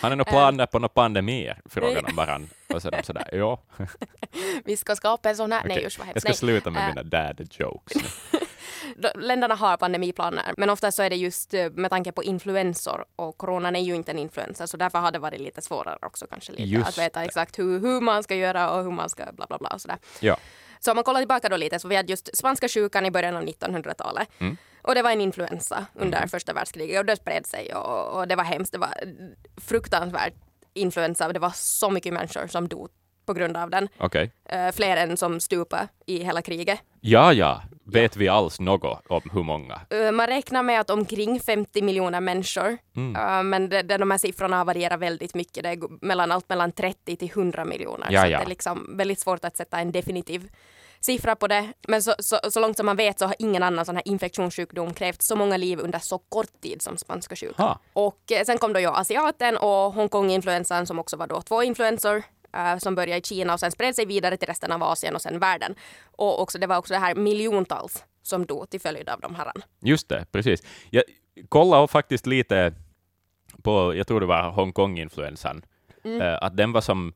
Har 0.05 0.09
ni 0.09 0.15
några 0.15 0.31
planer 0.31 0.65
på 0.65 0.79
några 0.79 0.89
pandemier? 0.93 1.62
Frågar 1.65 2.01
de 2.01 2.15
varann. 2.15 2.50
Och 2.74 2.81
så 2.81 2.89
de 2.89 3.03
sådär, 3.03 3.29
ja. 3.31 3.59
Vi 4.65 4.77
ska 4.77 4.95
skapa 4.95 5.29
en 5.29 5.35
sån 5.35 5.51
här. 5.51 5.63
Nej 5.65 5.77
Okej. 5.77 5.88
usch 5.88 6.00
vad 6.00 6.07
Jag 6.07 6.13
hemskt. 6.13 6.21
ska 6.21 6.29
Nej. 6.29 6.38
sluta 6.38 6.69
med 6.69 6.81
Eh, 6.81 6.88
mina 6.89 7.03
dad 7.03 7.47
jokes. 7.51 7.97
Länderna 9.15 9.55
har 9.55 9.77
pandemiplaner, 9.77 10.53
men 10.57 10.69
ofta 10.69 10.91
så 10.91 11.03
är 11.03 11.09
det 11.09 11.15
just 11.15 11.53
eh, 11.53 11.69
med 11.69 11.89
tanke 11.91 12.12
på 12.12 12.24
influensor 12.24 13.05
och 13.15 13.38
coronan 13.38 13.75
är 13.75 13.79
ju 13.79 13.95
inte 13.95 14.12
en 14.12 14.19
influensa 14.19 14.67
så 14.67 14.77
därför 14.77 15.00
har 15.00 15.12
det 15.12 15.19
varit 15.19 15.41
lite 15.41 15.62
svårare 15.62 15.97
också 16.01 16.27
kanske 16.27 16.51
lite 16.51 16.63
Just 16.63 16.88
att 16.89 16.97
veta 16.97 17.19
det. 17.19 17.25
exakt 17.25 17.59
hur, 17.59 17.79
hur 17.79 18.01
man 18.01 18.24
ska 18.24 18.35
göra 18.35 18.69
och 18.71 18.83
hur 18.83 18.91
man 18.91 19.09
ska 19.09 19.24
bla 19.31 19.45
bla 19.47 19.57
bla 19.57 19.69
och 19.69 19.81
sådär. 19.81 19.97
Ja. 20.19 20.38
Så 20.79 20.91
om 20.91 20.95
man 20.95 21.03
kollar 21.03 21.19
tillbaka 21.19 21.50
då 21.50 21.57
lite 21.57 21.79
så 21.79 21.88
vi 21.88 21.95
hade 21.95 22.12
just 22.12 22.38
spanska 22.38 22.67
sjukan 22.69 23.05
i 23.05 23.12
början 23.12 23.35
av 23.35 23.43
1900-talet 23.43 24.29
Mm. 24.39 24.57
Och 24.88 24.96
det 24.96 25.01
var 25.01 25.12
en 25.12 25.22
influensa 25.22 25.86
under 25.94 26.27
första 26.27 26.54
världskriget 26.54 27.00
och 27.00 27.06
det 27.06 27.15
spred 27.15 27.46
sig 27.46 27.74
och, 27.75 28.20
och 28.20 28.27
det 28.27 28.36
var 28.36 28.44
hemskt, 28.44 28.72
det 28.72 28.77
var 28.77 28.94
fruktansvärt 29.62 30.34
influensa 30.74 31.34
det 31.34 31.39
var 31.39 31.51
så 31.56 31.89
mycket 31.89 32.13
människor 32.13 32.48
som 32.48 32.68
dog 32.68 32.89
på 33.25 33.34
grund 33.34 33.58
av 33.58 33.70
den, 33.70 33.88
Okej. 33.98 34.32
Eh, 34.50 34.72
fler 34.72 34.98
än 34.98 35.18
som 35.18 35.39
stupade 35.39 35.88
i 36.06 36.24
hela 36.24 36.42
kriget. 36.42 36.80
Ja, 37.01 37.34
ja. 37.34 37.62
Vet 37.88 38.15
vi 38.18 38.27
alls 38.27 38.60
något 38.60 39.06
om 39.10 39.22
hur 39.34 39.44
många? 39.44 39.82
Eh, 39.89 40.12
Man 40.12 40.27
räknar 40.27 40.63
med 40.63 40.80
att 40.80 40.89
omkring 40.89 41.39
50 41.39 41.82
miljoner 41.82 42.22
människor, 42.22 42.77
Mm. 42.96 43.15
eh, 43.15 43.44
men 43.44 43.70
det, 43.70 43.82
det, 43.82 43.98
de 43.98 44.12
här 44.12 44.18
siffrorna 44.18 44.63
varierar 44.63 44.98
väldigt 44.98 45.36
mycket. 45.36 45.63
Det 45.63 45.70
är 45.70 46.06
mellan 46.06 46.32
allt 46.32 46.50
mellan 46.50 46.72
30 46.72 47.15
till 47.15 47.30
100 47.30 47.65
miljoner. 47.65 48.08
Ja, 48.12 48.22
så 48.22 48.27
ja. 48.27 48.38
det 48.38 48.44
är 48.46 48.50
liksom 48.50 48.98
väldigt 48.98 49.20
svårt 49.20 49.46
att 49.46 49.58
sätta 49.58 49.80
en 49.80 49.92
definitiv 49.92 50.50
siffra 51.05 51.35
på 51.35 51.47
det. 51.47 51.74
Men 51.88 52.03
så, 52.03 52.13
så, 52.19 52.39
så 52.50 52.59
långt 52.59 52.77
som 52.77 52.85
man 52.85 52.95
vet 52.97 53.19
så 53.19 53.25
har 53.25 53.35
ingen 53.39 53.63
annan 53.63 53.85
sån 53.85 53.95
här 53.95 54.07
infektionssjukdom 54.07 54.93
krävt 54.93 55.21
så 55.21 55.35
många 55.35 55.57
liv 55.57 55.79
under 55.79 56.00
så 56.00 56.17
kort 56.17 56.62
tid 56.62 56.81
som 56.81 56.97
spanska 56.97 57.35
sjukan. 57.35 57.65
Ha. 57.67 57.79
Och 57.93 58.31
eh, 58.31 58.43
sen 58.45 58.57
kom 58.57 58.74
då 58.74 58.79
ju 58.79 58.88
asiaten 58.88 59.57
och 59.57 59.93
Hongkong-influensan 59.93 60.85
som 60.85 61.00
också 61.00 61.17
var 61.17 61.27
då 61.27 61.41
två 61.41 61.63
influensor 61.63 62.24
eh, 62.53 62.77
som 62.77 62.95
började 62.95 63.19
i 63.19 63.21
Kina 63.21 63.53
och 63.53 63.59
sen 63.59 63.71
spred 63.71 63.95
sig 63.95 64.05
vidare 64.05 64.38
till 64.38 64.47
resten 64.47 64.71
av 64.71 64.83
Asien 64.83 65.15
och 65.15 65.21
sen 65.21 65.39
världen. 65.39 65.75
Och 66.17 66.41
också, 66.41 66.57
det 66.57 66.67
var 66.67 66.77
också 66.77 66.93
det 66.93 67.00
här 67.00 67.15
miljontals 67.15 68.03
som 68.24 68.45
dog 68.45 68.69
till 68.69 68.81
följd 68.81 69.09
av 69.09 69.19
de 69.19 69.35
här. 69.35 69.51
Just 69.81 70.09
det, 70.09 70.25
precis. 70.31 70.62
Jag 70.89 71.03
kollade 71.50 71.88
faktiskt 71.88 72.25
lite 72.25 72.74
på, 73.63 73.95
jag 73.95 74.07
tror 74.07 74.19
det 74.19 74.25
var 74.25 74.51
Hongkong-influensan, 74.51 75.62
Mm. 76.03 76.21
eh, 76.21 76.38
att 76.41 76.57
den 76.57 76.71
var 76.71 76.81
som 76.81 77.13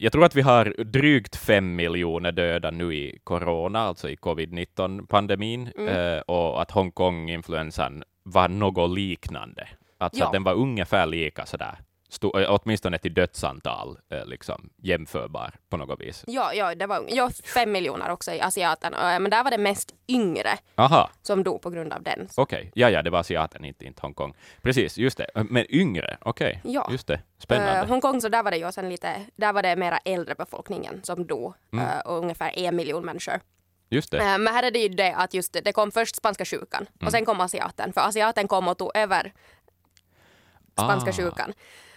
jag 0.00 0.12
tror 0.12 0.24
att 0.24 0.34
vi 0.34 0.42
har 0.42 0.84
drygt 0.84 1.36
fem 1.36 1.76
miljoner 1.76 2.32
döda 2.32 2.70
nu 2.70 2.94
i 2.94 3.18
corona, 3.24 3.80
alltså 3.80 4.08
i 4.10 4.16
covid-19-pandemin, 4.16 5.72
Mm. 5.78 5.88
eh, 5.96 6.18
och 6.20 6.62
att 6.62 6.70
Hongkong-influensan 6.70 8.02
var 8.22 8.48
något 8.48 8.90
liknande. 8.90 9.68
Alltså 9.98 10.20
Ja. 10.20 10.26
att 10.26 10.32
den 10.32 10.44
var 10.44 10.54
ungefär 10.54 11.06
lika 11.06 11.46
sådär, 11.46 11.78
eh, 12.22 12.46
åtminstone 12.48 12.98
till 12.98 13.14
dödsantal, 13.14 13.98
eh, 14.10 14.26
liksom 14.26 14.70
jämförbar 14.76 15.54
på 15.68 15.76
något 15.76 16.00
vis. 16.00 16.24
Ja, 16.26 16.54
ja, 16.54 16.74
det 16.74 16.86
var 16.86 17.04
ja, 17.08 17.30
fem 17.54 17.72
miljoner 17.72 18.10
också 18.10 18.32
i 18.32 18.40
asiaten. 18.40 18.94
Eh, 18.94 19.00
Men 19.20 19.30
där 19.30 19.44
var 19.44 19.50
det 19.50 19.58
mest 19.58 19.94
yngre 20.08 20.58
Aha, 20.74 21.10
som 21.22 21.42
dog 21.44 21.62
på 21.62 21.70
grund 21.70 21.92
av 21.92 22.02
den. 22.02 22.28
okej. 22.36 22.70
Ja, 22.74 22.90
ja, 22.90 23.02
det 23.02 23.10
var 23.10 23.18
asiaten, 23.20 23.64
inte, 23.64 23.84
inte 23.84 24.02
Hongkong. 24.02 24.34
Precis, 24.62 24.98
just 24.98 25.18
det. 25.18 25.26
Men 25.34 25.66
yngre, 25.74 26.16
okej. 26.20 26.60
Ja. 26.64 26.88
Just 26.92 27.06
det. 27.06 27.20
Spännande. 27.38 27.80
Uh, 27.82 27.88
Hongkong 27.88 28.20
så 28.20 28.28
där 28.28 28.42
var 28.42 28.50
det 28.50 28.56
ju 28.56 28.72
sen 28.72 28.88
lite, 28.88 29.26
där 29.36 29.52
var 29.52 29.62
det 29.62 29.76
mera 29.76 29.98
äldre 30.04 30.34
befolkningen 30.34 31.00
som 31.04 31.26
dog. 31.26 31.54
Mm. 31.72 31.84
eh, 31.86 31.98
och 32.00 32.18
ungefär 32.18 32.52
en 32.58 32.76
miljon 32.76 33.04
människor. 33.04 33.40
Just 33.90 34.10
det. 34.10 34.18
Men 34.38 34.46
här 34.46 34.62
är 34.62 34.70
det 34.70 34.78
ju 34.78 34.88
det 34.88 35.14
att 35.14 35.34
just 35.34 35.52
det, 35.52 35.60
det 35.60 35.72
kom 35.72 35.90
först 35.90 36.16
spanska 36.16 36.44
sjukan 36.44 36.86
Mm. 37.00 37.06
och 37.06 37.12
sen 37.12 37.24
kom 37.24 37.40
asiaten. 37.40 37.92
För 37.92 38.00
asiaten 38.00 38.48
kom 38.48 38.68
och 38.68 38.78
tog 38.78 38.96
över 38.96 39.32
spanska 40.72 41.10
Ah. 41.10 41.12
sjukan. 41.12 41.52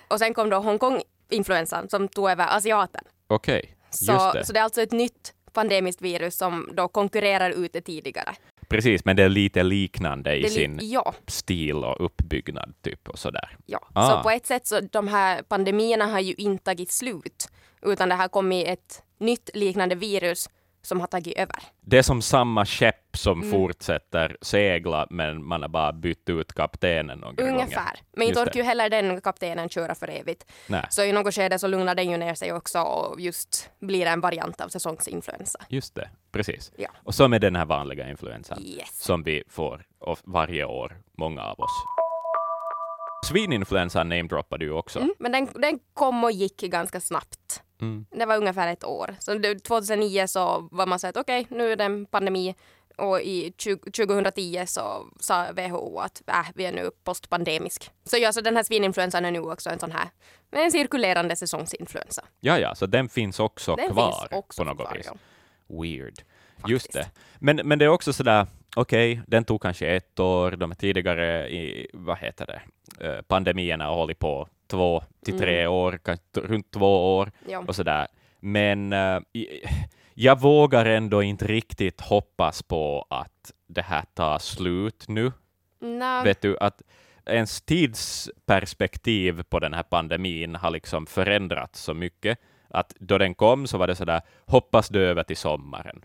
Och 0.09 0.19
sen 0.19 0.33
kom 0.33 0.49
då 0.49 0.57
Hongkong-influensan 0.57 1.89
som 1.89 2.07
tog 2.07 2.29
över 2.29 2.47
asiaten. 2.57 3.03
Okej, 3.27 3.75
Så, 3.89 4.11
just 4.11 4.33
det. 4.33 4.45
så 4.45 4.53
det 4.53 4.59
är 4.59 4.63
alltså 4.63 4.81
ett 4.81 4.91
nytt 4.91 5.33
pandemiskt 5.53 6.01
virus 6.01 6.37
som 6.37 6.69
då 6.73 6.87
konkurrerar 6.87 7.49
ut 7.49 7.73
det 7.73 7.81
tidigare. 7.81 8.35
Precis, 8.67 9.05
men 9.05 9.15
det 9.15 9.23
är 9.23 9.29
lite 9.29 9.63
liknande 9.63 10.35
i 10.35 10.41
li- 10.41 10.49
sin 10.49 10.79
ja, 10.81 11.13
stil 11.27 11.75
och 11.75 12.05
uppbyggnad 12.05 12.73
typ 12.81 13.09
och 13.09 13.19
sådär. 13.19 13.57
ja. 13.65 13.87
Ah. 13.93 14.09
Så 14.17 14.23
på 14.23 14.29
ett 14.29 14.45
sätt 14.45 14.67
så 14.67 14.79
de 14.81 15.07
här 15.07 15.41
pandemierna 15.43 16.05
har 16.05 16.19
ju 16.19 16.33
inte 16.33 16.63
tagit 16.63 16.91
slut 16.91 17.47
utan 17.81 18.09
det 18.09 18.15
har 18.15 18.27
kommit 18.27 18.67
ett 18.67 19.03
nytt 19.19 19.49
liknande 19.53 19.95
virus 19.95 20.49
som 20.81 20.99
har 20.99 21.07
tagit 21.07 21.37
över. 21.37 21.55
Det 21.81 21.97
är 21.97 22.01
som 22.01 22.21
samma 22.21 22.65
skepp 22.65 23.17
som 23.17 23.39
Mm. 23.41 23.51
fortsätter 23.51 24.37
segla, 24.41 25.07
men 25.09 25.45
man 25.45 25.61
har 25.61 25.69
bara 25.69 25.93
bytt 25.93 26.29
ut 26.29 26.53
kaptenen 26.53 27.19
några 27.19 27.33
gånger. 27.33 27.51
Ungefär. 27.53 27.99
Men 28.13 28.27
inte 28.27 28.41
orkar 28.41 28.55
ju 28.59 28.63
heller 28.63 28.89
den 28.89 29.21
kaptenen 29.21 29.69
köra 29.69 29.95
för 29.95 30.07
evigt. 30.09 30.51
Nej, 30.67 30.85
Så 30.89 31.03
i 31.03 31.11
något 31.11 31.35
skede 31.35 31.59
så 31.59 31.67
lugnar 31.67 31.95
den 31.95 32.11
ju 32.11 32.17
ner 32.17 32.35
sig 32.35 32.53
också 32.53 32.79
och 32.81 33.21
just 33.21 33.69
blir 33.79 34.05
en 34.05 34.21
variant 34.21 34.61
av 34.61 34.67
säsongsinfluensa. 34.69 35.59
just 35.69 35.95
det. 35.95 36.09
Precis. 36.31 36.71
Ja. 36.77 36.89
Och 37.03 37.15
så 37.15 37.27
med 37.27 37.41
den 37.41 37.55
här 37.55 37.65
vanliga 37.65 38.09
influensan 38.09 38.59
Yes. 38.63 39.01
som 39.03 39.23
vi 39.23 39.43
får 39.49 39.85
varje 40.23 40.65
år, 40.65 40.97
många 41.17 41.41
av 41.43 41.59
oss. 41.59 41.71
Svininfluensan 43.25 44.09
namedroppade 44.09 44.65
du 44.65 44.71
också. 44.71 44.99
Mm, 44.99 45.13
men 45.19 45.31
den, 45.31 45.49
den 45.55 45.79
kom 45.93 46.23
och 46.23 46.31
gick 46.31 46.61
ganska 46.61 46.99
snabbt. 46.99 47.63
Mm. 47.81 48.05
Det 48.11 48.25
var 48.25 48.37
ungefär 48.37 48.67
ett 48.67 48.83
år. 48.83 49.15
Så 49.19 49.33
det, 49.33 49.59
2009 49.59 50.27
så 50.27 50.69
var 50.71 50.85
man 50.85 50.99
så 50.99 51.07
att 51.07 51.17
okej, 51.17 51.47
nu 51.49 51.71
är 51.71 51.75
det 51.75 51.83
en 51.83 52.05
pandemi. 52.05 52.55
Och 52.97 53.21
i 53.21 53.53
20, 53.57 53.91
2010 53.91 54.63
så 54.67 55.05
sa 55.19 55.51
WHO 55.51 55.99
att 55.99 56.21
äh, 56.27 56.45
vi 56.55 56.65
är 56.65 56.71
nu 56.71 56.91
postpandemisk. 57.03 57.91
Så 58.03 58.17
ja, 58.17 58.33
så 58.33 58.41
den 58.41 58.55
här 58.55 58.63
svininfluensan 58.63 59.25
är 59.25 59.31
nu 59.31 59.39
också 59.39 59.69
en 59.69 59.79
sån 59.79 59.91
här 59.91 60.09
en 60.51 60.71
cirkulerande 60.71 61.35
säsongsinfluensa. 61.35 62.25
Ja, 62.39 62.59
ja, 62.59 62.75
så 62.75 62.85
den 62.85 63.09
finns 63.09 63.39
också 63.39 63.75
Den 63.75 63.91
kvar 63.91 64.11
finns 64.11 64.31
också 64.31 64.63
på 64.63 64.69
något 64.69 64.87
kvar, 64.87 64.97
vis. 64.97 65.05
ja. 65.05 65.81
Weird. 65.81 66.13
Just 66.67 66.93
det. 66.93 67.11
Men, 67.39 67.55
men 67.55 67.79
det 67.79 67.85
är 67.85 67.89
också 67.89 68.13
sådär, 68.13 68.47
okej, 68.75 69.21
den 69.27 69.43
tog 69.43 69.61
kanske 69.61 69.87
ett 69.87 70.19
år, 70.19 70.51
de 70.51 70.75
tidigare 70.75 71.49
i, 71.49 71.87
vad 71.93 72.17
heter 72.17 72.45
det, 72.45 72.61
pandemierna 73.27 73.85
har 73.85 73.95
hållit 73.95 74.19
på 74.19 74.47
två 74.67 75.03
till 75.25 75.37
tre 75.39 75.67
år, 75.67 75.99
kanske 76.03 76.25
t- 76.35 76.41
runt 76.41 76.71
två 76.71 77.17
år 77.17 77.31
Ja. 77.47 77.63
och 77.67 77.75
sådär. 77.75 78.07
Men 78.39 78.93
eh, 78.93 79.19
i- 79.33 79.63
jag 80.13 80.39
vågar 80.41 80.85
ändå 80.85 81.23
inte 81.23 81.47
riktigt 81.47 82.01
hoppas 82.01 82.63
på 82.63 83.05
att 83.09 83.51
det 83.67 83.81
här 83.81 84.03
tar 84.13 84.39
slut 84.39 85.05
nu. 85.07 85.31
Nå, 85.81 86.21
Vet 86.23 86.41
du, 86.41 86.57
att 86.57 86.81
ens 87.25 87.61
tidsperspektiv 87.61 89.43
på 89.49 89.59
den 89.59 89.73
här 89.73 89.83
pandemin 89.83 90.55
har 90.55 90.71
liksom 90.71 91.05
förändrats 91.05 91.81
så 91.83 91.93
mycket 91.93 92.39
att 92.67 92.93
då 92.99 93.17
den 93.17 93.35
kom 93.35 93.67
så 93.67 93.77
var 93.77 93.87
det 93.87 93.95
sådär, 93.95 94.21
hoppas 94.45 94.89
det 94.89 94.99
över 94.99 95.23
till 95.23 95.37
sommaren. 95.37 96.01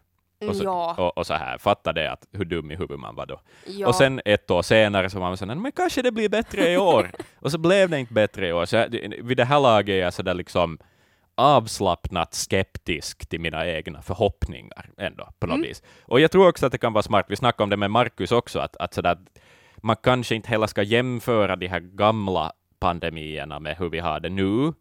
Och 0.48 0.57
så, 0.57 0.64
ja, 0.64 0.94
och, 0.98 1.18
och 1.18 1.26
så 1.26 1.35
här, 1.35 1.59
fatta 1.59 1.92
det 1.92 2.12
att 2.12 2.26
hur 2.33 2.44
dum 2.44 2.70
i 2.70 2.74
huvudet 2.76 3.00
man 3.00 3.14
var 3.14 3.26
då. 3.26 3.40
ja. 3.66 3.88
Och 3.88 3.94
sen 3.94 4.20
ett 4.24 4.50
år 4.50 4.62
senare 4.62 5.11
så 5.11 5.18
var 5.20 5.26
man 5.28 5.37
sådär, 5.37 5.54
men 5.54 5.72
kanske 5.72 6.02
det 6.02 6.12
blir 6.12 6.28
bättre 6.28 6.70
i 6.72 6.76
år. 6.76 7.11
och 7.40 7.50
så 7.50 7.59
blev 7.59 7.90
det 7.90 7.98
inte 8.00 8.14
bättre 8.14 8.48
i 8.48 8.52
år. 8.52 8.66
Så 8.66 8.76
jag, 8.76 8.88
vid 9.22 9.37
det 9.37 9.44
här 9.44 9.61
laget 9.61 9.92
är 9.92 9.98
jag 9.98 10.12
sådär 10.14 10.35
liksom 10.35 10.78
avslappnat 11.35 12.35
skeptisk 12.35 13.26
till 13.28 13.40
mina 13.40 13.66
egna 13.66 14.02
förhoppningar 14.02 14.90
ändå 14.98 15.28
på 15.38 15.46
något 15.46 15.54
Mm. 15.57 15.68
vis. 15.68 15.83
Och 16.02 16.20
jag 16.20 16.30
tror 16.30 16.48
också 16.48 16.66
att 16.66 16.72
det 16.72 16.78
kan 16.78 16.92
vara 16.92 17.02
smart, 17.02 17.26
vi 17.28 17.37
snackade 17.37 17.62
om 17.64 17.70
det 17.70 17.76
med 17.76 17.90
Markus 17.90 18.33
också, 18.33 18.59
att, 18.59 18.76
att 18.76 18.94
sådär, 18.94 19.18
man 19.76 19.96
kanske 20.02 20.35
inte 20.35 20.48
heller 20.48 20.66
ska 20.66 20.83
jämföra 20.83 21.57
de 21.57 21.66
här 21.68 21.80
gamla 21.80 22.52
pandemierna 22.78 23.59
med 23.61 23.76
hur 23.76 23.88
vi 23.90 23.98
har 23.98 24.20
det 24.20 24.28
nu, 24.28 24.72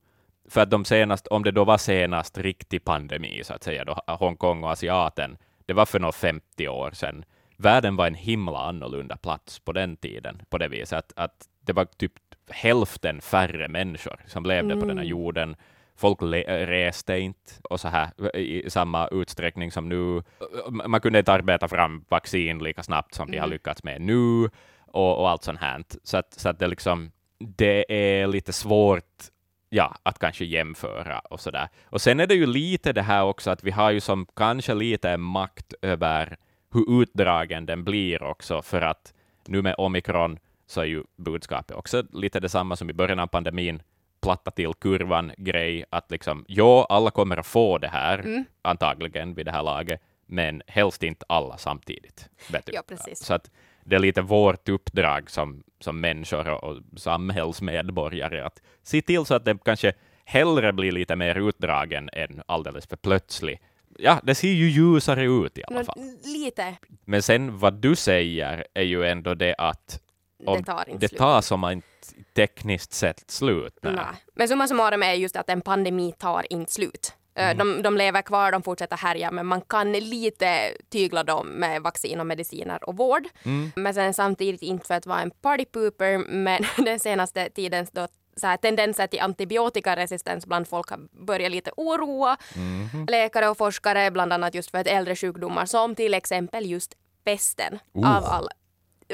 för 0.50 0.62
att 0.62 0.70
de 0.72 0.86
senast, 0.86 1.28
om 1.28 1.44
det 1.44 1.52
då 1.52 1.64
var 1.64 1.78
senast 1.78 2.38
riktig 2.38 2.84
pandemi, 2.86 3.42
så 3.44 3.54
att 3.54 3.64
säga, 3.64 3.86
då 3.86 3.98
Hongkong 4.08 4.64
och 4.64 4.72
Asiaten, 4.72 5.38
det 5.66 5.74
var 5.74 5.86
för 5.86 6.00
några 6.00 6.12
50 6.12 6.68
år 6.68 6.92
sedan. 6.92 7.26
Världen 7.58 7.96
var 7.96 8.08
en 8.08 8.16
himla 8.16 8.60
annorlunda 8.60 9.18
plats 9.18 9.60
på 9.60 9.72
den 9.72 9.98
tiden, 9.98 10.42
på 10.50 10.58
det 10.58 10.68
viset 10.68 10.98
att, 10.98 11.14
att 11.16 11.48
det 11.60 11.74
var 11.74 11.86
typ 11.86 12.14
hälften 12.50 13.22
färre 13.22 13.68
människor 13.68 14.20
som 14.28 14.46
levde 14.46 14.74
mm. 14.74 14.80
på 14.80 14.86
den 14.86 14.98
här 14.98 15.06
mm. 15.06 15.12
jorden. 15.12 15.56
Folk 15.96 16.22
reste 16.48 17.20
inte 17.20 17.52
och 17.64 17.80
så 17.80 17.88
här 17.88 18.36
i 18.38 18.70
samma 18.70 19.08
utsträckning 19.08 19.72
som 19.72 19.90
nu. 19.90 20.24
Man 20.70 21.02
kunde 21.02 21.20
inte 21.20 21.34
arbeta 21.34 21.68
fram 21.68 22.06
vaccin 22.10 22.60
lika 22.60 22.84
snabbt 22.84 23.14
som 23.14 23.24
mm. 23.24 23.32
de 23.32 23.38
har 23.38 23.46
mm. 23.46 23.54
lyckats 23.54 23.84
med 23.84 24.02
nu 24.02 24.50
och, 24.88 25.20
och 25.20 25.30
allt 25.30 25.44
sånt 25.44 25.60
här. 25.60 25.84
Så 26.04 26.18
att, 26.18 26.34
så 26.34 26.50
att 26.50 26.60
det, 26.60 26.68
liksom, 26.68 27.12
det 27.40 27.86
är 27.94 28.28
lite 28.28 28.54
svårt 28.54 29.30
ja, 29.74 29.96
att 30.04 30.20
kanske 30.20 30.46
jämföra 30.46 31.20
och 31.20 31.40
så 31.40 31.52
där. 31.52 31.70
Och 31.86 32.02
sen 32.02 32.20
är 32.20 32.28
det 32.28 32.36
ju 32.36 32.46
lite 32.46 32.94
det 32.94 33.02
här 33.02 33.24
också 33.24 33.52
att 33.52 33.64
vi 33.64 33.72
har 33.72 33.92
ju 33.92 34.00
som 34.00 34.26
kanske 34.36 34.74
lite 34.74 35.18
makt 35.18 35.74
över 35.82 36.38
hur 36.74 37.02
utdragen 37.02 37.66
den 37.66 37.84
blir 37.84 38.24
också, 38.24 38.62
för 38.62 38.82
att 38.82 39.14
nu 39.46 39.62
med 39.62 39.76
omikron 39.78 40.40
så 40.68 40.82
är 40.82 40.86
ju 40.86 41.04
budskapet 41.18 41.78
också 41.78 42.04
lite 42.14 42.40
detsamma 42.40 42.76
som 42.76 42.90
i 42.90 42.94
början 42.94 43.20
av 43.20 43.28
pandemin, 43.28 43.82
platta 44.22 44.52
till 44.52 44.74
kurvan-grej, 44.74 45.86
att 45.90 46.12
liksom, 46.12 46.46
ja, 46.48 46.86
alla 46.90 47.12
kommer 47.12 47.38
att 47.38 47.46
få 47.46 47.78
det 47.78 47.88
här, 47.88 48.20
mm. 48.20 48.46
antagligen 48.62 49.34
vid 49.34 49.46
det 49.46 49.52
här 49.52 49.64
laget, 49.64 50.02
men 50.26 50.62
helst 50.68 51.04
inte 51.04 51.26
alla 51.30 51.58
samtidigt. 51.58 52.30
Vet 52.52 52.66
du? 52.66 52.72
Ja, 52.74 52.82
precis. 52.88 53.20
Så 53.20 53.34
att 53.34 53.52
det 53.86 53.96
är 53.96 54.00
lite 54.00 54.22
vårt 54.22 54.70
uppdrag 54.70 55.30
som, 55.30 55.64
som 55.80 56.02
människor 56.02 56.66
och 56.66 56.82
samhällsmedborgare 56.96 58.42
att 58.42 58.62
se 58.84 59.02
till 59.02 59.26
så 59.26 59.36
att 59.36 59.46
det 59.46 59.58
kanske 59.66 59.94
hellre 60.26 60.74
blir 60.74 60.92
lite 60.92 61.16
mer 61.16 61.50
utdragen 61.50 62.10
än 62.14 62.42
alldeles 62.46 62.88
för 62.88 62.96
plötslig. 62.96 63.60
Ja, 63.98 64.20
det 64.24 64.36
ser 64.36 64.48
ju 64.48 64.70
ljusare 64.70 65.26
ut 65.26 65.58
i 65.58 65.64
alla 65.68 65.84
fall. 65.84 66.00
Lite. 66.24 66.76
Men 67.06 67.24
sen 67.24 67.60
vad 67.60 67.74
du 67.74 67.96
säger 67.96 68.68
är 68.74 68.84
ju 68.84 69.06
ändå 69.06 69.34
det 69.34 69.56
att 69.58 70.00
det 70.38 70.64
tar 70.64 70.86
det 70.98 71.08
tar 71.08 71.42
som 71.42 71.70
inte 71.70 71.88
tekniskt 72.36 72.94
sett 72.94 73.32
slut. 73.32 73.80
Nej. 73.82 73.94
nej. 73.96 74.06
Men 74.34 74.48
summa 74.48 74.68
summarum 74.68 75.04
är 75.04 75.14
just 75.14 75.36
att 75.36 75.50
en 75.50 75.62
pandemi 75.62 76.14
tar 76.18 76.46
inte 76.50 76.72
slut. 76.72 77.14
Eh, 77.36 77.52
mm. 77.52 77.58
De, 77.58 77.82
de 77.82 77.98
lever 77.98 78.22
kvar, 78.22 78.52
de 78.52 78.64
fortsätter 78.64 78.98
härja, 78.98 79.32
men 79.32 79.46
man 79.46 79.62
kan 79.62 79.94
lite 79.94 80.72
tygla 80.90 81.24
dem 81.24 81.48
med 81.48 81.82
vaccin 81.82 82.20
och 82.20 82.26
mediciner 82.26 82.90
och 82.90 82.98
vård. 82.98 83.28
Mm. 83.44 83.72
Men 83.76 83.94
sen 83.94 84.14
samtidigt 84.14 84.62
inte 84.62 84.88
för 84.88 84.94
att 84.94 85.06
vara 85.06 85.22
en 85.22 85.32
partypooper, 85.32 86.18
men 86.18 86.64
den 86.86 87.00
senaste 87.00 87.50
tidens 87.50 87.92
då 87.92 88.08
så 88.36 88.48
här, 88.48 88.58
tendenser 88.58 89.08
till 89.08 89.20
antibiotikaresistens 89.20 90.46
bland 90.46 90.68
folk 90.68 90.90
har 90.90 91.00
börjat 91.26 91.52
lite 91.52 91.72
oroa 91.78 92.38
mm. 92.56 93.06
läkare 93.10 93.50
och 93.50 93.58
forskare, 93.58 94.12
bland 94.12 94.34
annat 94.34 94.56
just 94.56 94.72
för 94.72 94.78
att 94.78 94.88
äldre 94.88 95.16
sjukdomar 95.16 95.66
som 95.66 95.96
till 95.96 96.14
exempel 96.14 96.66
just 96.66 96.94
pesten 97.24 97.80
uh. 97.98 98.18
av 98.18 98.24
alla 98.24 98.50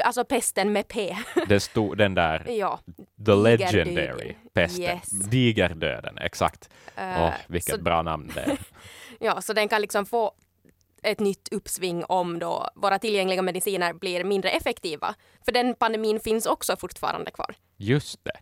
alltså 0.04 0.26
pesten 0.26 0.74
med 0.74 0.88
P. 0.88 1.18
Det 1.48 1.60
stod 1.60 1.98
den 1.98 2.16
där, 2.16 2.46
ja. 2.50 2.80
The 3.26 3.36
legendary 3.36 4.36
pesten, 4.54 4.84
yes. 4.84 5.10
digerdöden, 5.10 6.18
exakt. 6.18 6.70
Uh, 6.98 7.24
oh, 7.24 7.34
vilket 7.48 7.76
så, 7.76 7.82
bra 7.82 8.02
namn 8.02 8.32
det 8.36 8.42
är. 8.42 8.58
ja, 9.20 9.42
så 9.42 9.54
den 9.54 9.68
kan 9.70 9.82
liksom 9.82 10.06
få 10.06 10.32
ett 11.04 11.20
nytt 11.20 11.48
uppsving 11.52 12.06
om 12.06 12.40
då 12.40 12.70
våra 12.76 13.00
tillgängliga 13.00 13.42
mediciner 13.42 13.94
blir 13.94 14.24
mindre 14.24 14.50
effektiva. 14.50 15.16
För 15.46 15.52
den 15.52 15.76
pandemin 15.76 16.20
finns 16.20 16.46
också 16.46 16.76
fortfarande 16.78 17.32
kvar. 17.32 17.56
Just 17.78 18.24
det. 18.24 18.40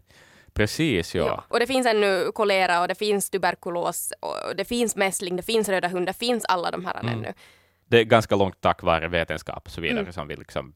Precis, 0.53 1.15
ja. 1.15 1.25
ja. 1.25 1.43
Och 1.47 1.59
det 1.59 1.67
finns 1.67 1.87
ännu 1.87 2.31
kolera 2.33 2.81
och 2.81 2.87
det 2.87 2.95
finns 2.95 3.29
tuberkulos 3.29 4.13
och 4.19 4.55
det 4.55 4.65
finns 4.65 4.95
mässling, 4.95 5.35
det 5.35 5.43
finns 5.43 5.69
röda 5.69 5.87
hund, 5.87 6.05
det 6.05 6.13
finns 6.13 6.45
alla 6.45 6.71
de 6.71 6.85
här 6.85 6.99
mm. 6.99 7.13
ännu. 7.13 7.33
Det 7.85 7.99
är 7.99 8.03
ganska 8.03 8.35
långt 8.35 8.61
tack 8.61 8.83
vare 8.83 9.07
vetenskap 9.07 9.65
och 9.65 9.71
så 9.71 9.81
vidare 9.81 9.99
mm. 9.99 10.13
som 10.13 10.27
vi 10.27 10.35
liksom 10.35 10.73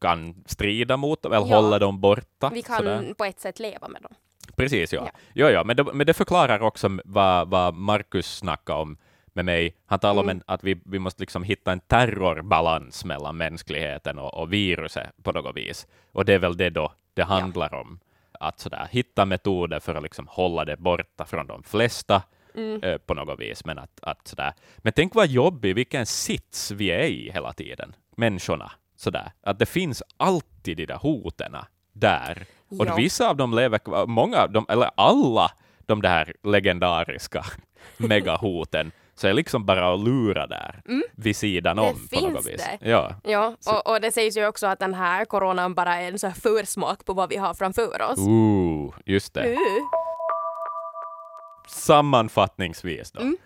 kan 0.00 0.44
strida 0.46 0.96
mot 0.96 1.22
dem, 1.22 1.32
eller 1.32 1.46
ja. 1.46 1.56
hålla 1.56 1.78
dem 1.78 2.00
borta. 2.00 2.50
Vi 2.54 2.62
kan 2.62 2.76
sådär. 2.76 3.14
på 3.14 3.24
ett 3.24 3.40
sätt 3.40 3.58
leva 3.58 3.88
med 3.88 4.02
dem. 4.02 4.14
Precis, 4.56 4.92
ja. 4.92 5.02
ja. 5.04 5.10
ja, 5.34 5.50
ja 5.50 5.64
men, 5.64 5.76
det, 5.76 5.84
men 5.94 6.06
det 6.06 6.14
förklarar 6.14 6.60
också 6.60 6.98
vad, 7.04 7.48
vad 7.48 7.74
Marcus 7.74 8.36
snackade 8.36 8.80
om 8.80 8.96
med 9.32 9.44
mig. 9.44 9.76
Han 9.86 9.98
talade 9.98 10.20
mm. 10.20 10.24
om 10.24 10.30
en, 10.30 10.42
att 10.46 10.64
vi, 10.64 10.80
vi 10.84 10.98
måste 10.98 11.22
liksom 11.22 11.42
hitta 11.42 11.72
en 11.72 11.80
terrorbalans 11.80 13.04
mellan 13.04 13.36
mänskligheten 13.36 14.18
och, 14.18 14.34
och 14.34 14.52
viruset 14.52 15.10
på 15.22 15.32
något 15.32 15.56
vis. 15.56 15.86
Och 16.12 16.24
det 16.24 16.34
är 16.34 16.38
väl 16.38 16.56
det 16.56 16.70
då 16.70 16.92
det 17.14 17.22
handlar 17.22 17.68
ja. 17.72 17.80
om. 17.80 18.00
Att 18.32 18.60
sådär, 18.60 18.88
hitta 18.90 19.24
metoder 19.24 19.80
för 19.80 19.94
att 19.94 20.02
liksom 20.02 20.26
hålla 20.30 20.64
det 20.64 20.76
borta 20.76 21.24
från 21.24 21.46
de 21.46 21.62
flesta 21.62 22.22
mm. 22.54 22.82
eh, 22.82 22.98
på 22.98 23.14
något 23.14 23.40
vis. 23.40 23.64
Men, 23.64 23.78
att, 23.78 24.00
att 24.02 24.28
sådär. 24.28 24.52
men 24.78 24.92
tänk 24.92 25.14
vad 25.14 25.26
jobbig, 25.26 25.74
vilken 25.74 26.06
sits 26.06 26.70
vi 26.70 26.90
är 26.90 27.04
i 27.04 27.30
hela 27.30 27.52
tiden, 27.52 27.94
människorna 28.16 28.72
sådär, 29.00 29.32
att 29.42 29.58
det 29.58 29.66
finns 29.66 30.02
alltid 30.16 30.76
de 30.76 30.86
där 30.86 30.96
hoten 30.96 31.56
där. 31.92 32.46
Och 32.78 32.86
ja. 32.86 32.94
vissa 32.94 33.30
av 33.30 33.36
dem 33.36 33.54
lever 33.54 33.78
kvar, 33.78 34.06
många 34.06 34.36
av 34.36 34.52
dem, 34.52 34.66
eller 34.68 34.90
alla 34.94 35.50
de 35.86 36.02
där 36.02 36.34
legendariska 36.42 37.44
megahoten, 37.96 38.92
så 39.14 39.28
är 39.28 39.32
liksom 39.32 39.66
bara 39.66 39.94
att 39.94 40.00
lura 40.00 40.46
där 40.46 40.82
mm. 40.88 41.02
vid 41.12 41.36
sidan 41.36 41.76
det 41.76 41.82
om 41.82 42.08
på 42.12 42.28
något 42.28 42.46
vis. 42.46 42.66
Det. 42.80 42.90
Ja, 42.90 43.14
ja 43.24 43.56
och, 43.66 43.90
och, 43.90 44.00
det 44.00 44.12
sägs 44.12 44.36
ju 44.36 44.46
också 44.46 44.66
att 44.66 44.78
den 44.78 44.94
här 44.94 45.24
coronan 45.24 45.74
bara 45.74 45.96
är 45.96 46.08
en 46.08 46.18
så 46.18 46.26
här 46.26 46.34
försmak 46.34 47.04
på 47.04 47.12
vad 47.12 47.28
vi 47.28 47.36
har 47.36 47.54
framför 47.54 48.02
oss. 48.02 48.18
Ooh, 48.18 48.94
just 49.06 49.34
det. 49.34 49.52
Uh. 49.52 49.58
Sammanfattningsvis 51.68 53.12
då. 53.12 53.20
Mm. 53.20 53.36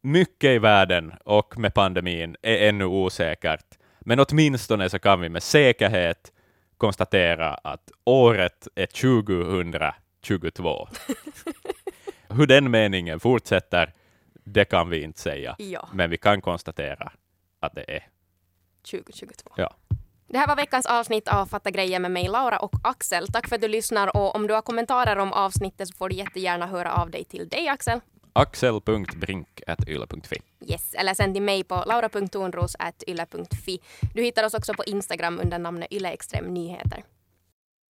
Mycket 0.00 0.50
i 0.50 0.58
världen 0.58 1.14
och 1.24 1.58
med 1.58 1.74
pandemin 1.74 2.36
är 2.42 2.68
ännu 2.68 2.84
osäkert 2.84 3.77
men 4.08 4.20
åtminstone 4.20 4.90
så 4.90 4.98
kan 4.98 5.20
vi 5.20 5.28
med 5.28 5.42
säkerhet 5.42 6.32
konstatera 6.76 7.54
att 7.54 7.90
året 8.04 8.68
är 8.74 8.86
2022. 8.86 10.88
Hur 12.28 12.46
den 12.46 12.70
meningen 12.70 13.20
fortsätter, 13.20 13.94
det 14.44 14.64
kan 14.64 14.90
vi 14.90 15.02
inte 15.02 15.20
säga. 15.20 15.56
Ja. 15.58 15.88
Men 15.92 16.10
vi 16.10 16.16
kan 16.16 16.40
konstatera 16.40 17.12
att 17.60 17.74
det 17.74 17.90
är 17.90 18.08
2022. 18.90 19.50
Ja. 19.56 19.74
Det 20.28 20.38
här 20.38 20.46
var 20.46 20.56
veckans 20.56 20.86
avsnitt 20.86 21.28
av 21.28 21.46
Fatta 21.46 21.70
grejer 21.70 22.00
med 22.00 22.10
mig, 22.10 22.28
Laura 22.28 22.58
och 22.58 22.74
Axel. 22.82 23.28
Tack 23.28 23.48
för 23.48 23.56
att 23.56 23.62
du 23.62 23.68
lyssnar 23.68 24.16
och 24.16 24.34
om 24.34 24.46
du 24.46 24.54
har 24.54 24.62
kommentarer 24.62 25.18
om 25.18 25.32
avsnittet 25.32 25.88
så 25.88 25.96
får 25.96 26.08
du 26.08 26.14
jättegärna 26.14 26.66
höra 26.66 26.92
av 26.92 27.10
dig 27.10 27.24
till 27.24 27.48
dig, 27.48 27.68
Axel 27.68 28.00
axel.brink.yle.fi. 28.38 30.42
Yes, 30.66 30.94
eller 30.94 31.14
sänd 31.14 31.34
till 31.34 31.42
mig 31.42 31.64
på 31.64 31.84
laura.tornros.yle.fi. 31.86 33.80
Du 34.14 34.22
hittar 34.22 34.44
oss 34.44 34.54
också 34.54 34.74
på 34.74 34.84
Instagram 34.84 35.40
under 35.40 35.58
namnet 35.58 35.92
yleextremnyheter. 35.92 37.02